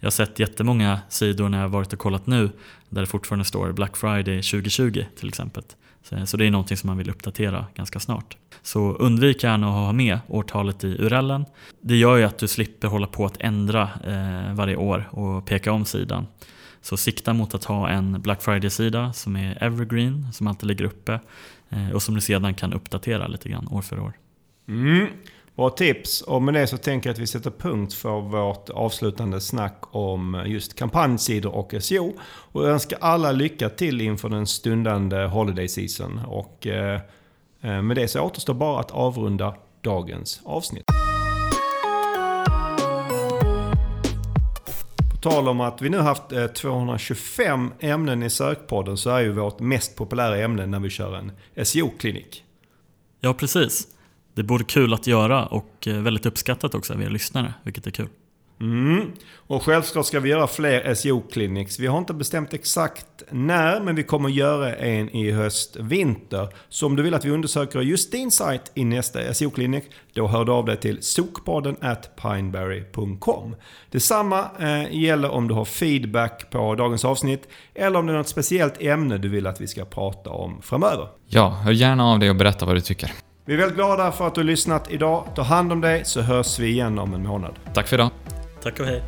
Jag 0.00 0.06
har 0.06 0.10
sett 0.10 0.38
jättemånga 0.38 1.00
sidor 1.08 1.48
när 1.48 1.60
jag 1.60 1.68
varit 1.68 1.92
och 1.92 1.98
kollat 1.98 2.26
nu 2.26 2.50
där 2.88 3.00
det 3.00 3.06
fortfarande 3.06 3.44
står 3.44 3.72
Black 3.72 3.96
Friday 3.96 4.42
2020 4.42 5.04
till 5.18 5.28
exempel. 5.28 5.62
Eh, 6.10 6.24
så 6.24 6.36
det 6.36 6.46
är 6.46 6.50
någonting 6.50 6.76
som 6.76 6.86
man 6.86 6.98
vill 6.98 7.10
uppdatera 7.10 7.66
ganska 7.74 8.00
snart. 8.00 8.36
Så 8.62 8.92
undvik 8.92 9.42
gärna 9.42 9.68
att 9.68 9.74
ha 9.74 9.92
med 9.92 10.18
årtalet 10.28 10.84
i 10.84 10.96
urellen. 10.98 11.44
Det 11.80 11.96
gör 11.96 12.16
ju 12.16 12.24
att 12.24 12.38
du 12.38 12.48
slipper 12.48 12.88
hålla 12.88 13.06
på 13.06 13.26
att 13.26 13.36
ändra 13.40 13.82
eh, 14.04 14.54
varje 14.54 14.76
år 14.76 15.08
och 15.10 15.46
peka 15.46 15.72
om 15.72 15.84
sidan. 15.84 16.26
Så 16.82 16.96
sikta 16.96 17.32
mot 17.32 17.54
att 17.54 17.64
ha 17.64 17.88
en 17.88 18.20
Black 18.20 18.42
Friday-sida 18.42 19.12
som 19.12 19.36
är 19.36 19.62
evergreen, 19.62 20.32
som 20.32 20.46
alltid 20.46 20.66
ligger 20.66 20.84
uppe 20.84 21.20
eh, 21.68 21.90
och 21.90 22.02
som 22.02 22.14
du 22.14 22.20
sedan 22.20 22.54
kan 22.54 22.72
uppdatera 22.72 23.26
lite 23.26 23.48
grann 23.48 23.68
år 23.68 23.82
för 23.82 24.00
år. 24.00 24.12
Mm. 24.68 25.06
Bra 25.56 25.70
tips. 25.70 26.22
Och 26.22 26.42
med 26.42 26.54
det 26.54 26.66
så 26.66 26.76
tänker 26.76 27.08
jag 27.08 27.14
att 27.14 27.20
vi 27.20 27.26
sätter 27.26 27.50
punkt 27.50 27.94
för 27.94 28.20
vårt 28.20 28.70
avslutande 28.70 29.40
snack 29.40 29.82
om 29.90 30.44
just 30.46 30.74
kampanjsidor 30.74 31.54
och 31.54 31.74
SEO. 31.80 32.12
Och 32.22 32.64
jag 32.64 32.70
önskar 32.70 32.98
alla 33.00 33.32
lycka 33.32 33.68
till 33.68 34.00
inför 34.00 34.28
den 34.28 34.46
stundande 34.46 35.16
Holiday 35.16 35.68
Season. 35.68 36.20
Och 36.26 36.66
eh, 36.66 37.00
eh, 37.60 37.82
med 37.82 37.96
det 37.96 38.08
så 38.08 38.20
återstår 38.20 38.54
bara 38.54 38.80
att 38.80 38.90
avrunda 38.90 39.54
dagens 39.80 40.40
avsnitt. 40.44 40.84
På 45.10 45.16
tal 45.22 45.48
om 45.48 45.60
att 45.60 45.82
vi 45.82 45.88
nu 45.88 45.98
haft 45.98 46.32
eh, 46.32 46.46
225 46.46 47.72
ämnen 47.80 48.22
i 48.22 48.30
sökpodden 48.30 48.96
så 48.96 49.10
är 49.10 49.20
ju 49.20 49.32
vårt 49.32 49.60
mest 49.60 49.96
populära 49.96 50.38
ämne 50.38 50.66
när 50.66 50.80
vi 50.80 50.90
kör 50.90 51.16
en 51.16 51.32
SEO-klinik. 51.64 52.44
Ja, 53.20 53.34
precis 53.34 53.86
det 54.34 54.40
är 54.40 54.46
både 54.46 54.64
kul 54.64 54.94
att 54.94 55.06
göra 55.06 55.46
och 55.46 55.86
eh, 55.86 55.94
väldigt 55.94 56.26
uppskattat 56.26 56.74
också 56.74 56.94
av 56.94 57.02
er 57.02 57.10
lyssnare, 57.10 57.54
vilket 57.64 57.86
är 57.86 57.90
kul. 57.90 58.08
Mm. 58.60 59.12
Och 59.36 59.62
självklart 59.62 60.06
ska 60.06 60.20
vi 60.20 60.28
göra 60.28 60.46
fler 60.46 60.94
SEO-clinics. 60.94 61.80
Vi 61.80 61.86
har 61.86 61.98
inte 61.98 62.14
bestämt 62.14 62.54
exakt 62.54 63.06
när, 63.30 63.80
men 63.80 63.94
vi 63.94 64.02
kommer 64.02 64.28
göra 64.28 64.76
en 64.76 65.10
i 65.10 65.30
höst-vinter. 65.30 66.48
Så 66.68 66.86
om 66.86 66.96
du 66.96 67.02
vill 67.02 67.14
att 67.14 67.24
vi 67.24 67.30
undersöker 67.30 67.80
just 67.80 68.12
din 68.12 68.30
sajt 68.30 68.72
i 68.74 68.84
nästa 68.84 69.20
SEO-clinic, 69.20 69.84
då 70.12 70.26
hör 70.26 70.44
du 70.44 70.52
av 70.52 70.64
dig 70.64 70.76
till 70.76 71.02
sokpodden 71.02 71.76
at 71.80 72.16
pineberry.com. 72.16 73.56
Detsamma 73.90 74.44
eh, 74.58 74.94
gäller 74.94 75.30
om 75.30 75.48
du 75.48 75.54
har 75.54 75.64
feedback 75.64 76.50
på 76.50 76.74
dagens 76.74 77.04
avsnitt 77.04 77.48
eller 77.74 77.98
om 77.98 78.06
det 78.06 78.12
är 78.12 78.16
något 78.16 78.28
speciellt 78.28 78.82
ämne 78.82 79.18
du 79.18 79.28
vill 79.28 79.46
att 79.46 79.60
vi 79.60 79.66
ska 79.66 79.84
prata 79.84 80.30
om 80.30 80.62
framöver. 80.62 81.08
Ja, 81.26 81.48
hör 81.48 81.72
gärna 81.72 82.04
av 82.04 82.18
dig 82.18 82.30
och 82.30 82.36
berätta 82.36 82.66
vad 82.66 82.76
du 82.76 82.80
tycker. 82.80 83.12
Vi 83.50 83.54
är 83.54 83.58
väldigt 83.58 83.76
glada 83.76 84.12
för 84.12 84.26
att 84.26 84.34
du 84.34 84.40
har 84.40 84.46
lyssnat 84.46 84.90
idag. 84.90 85.24
Ta 85.34 85.42
hand 85.42 85.72
om 85.72 85.80
dig 85.80 86.04
så 86.04 86.20
hörs 86.20 86.58
vi 86.58 86.68
igen 86.68 86.98
om 86.98 87.14
en 87.14 87.26
månad. 87.26 87.54
Tack 87.74 87.88
för 87.88 87.96
idag. 87.96 88.10
Tack 88.62 88.80
och 88.80 88.86
hej. 88.86 89.02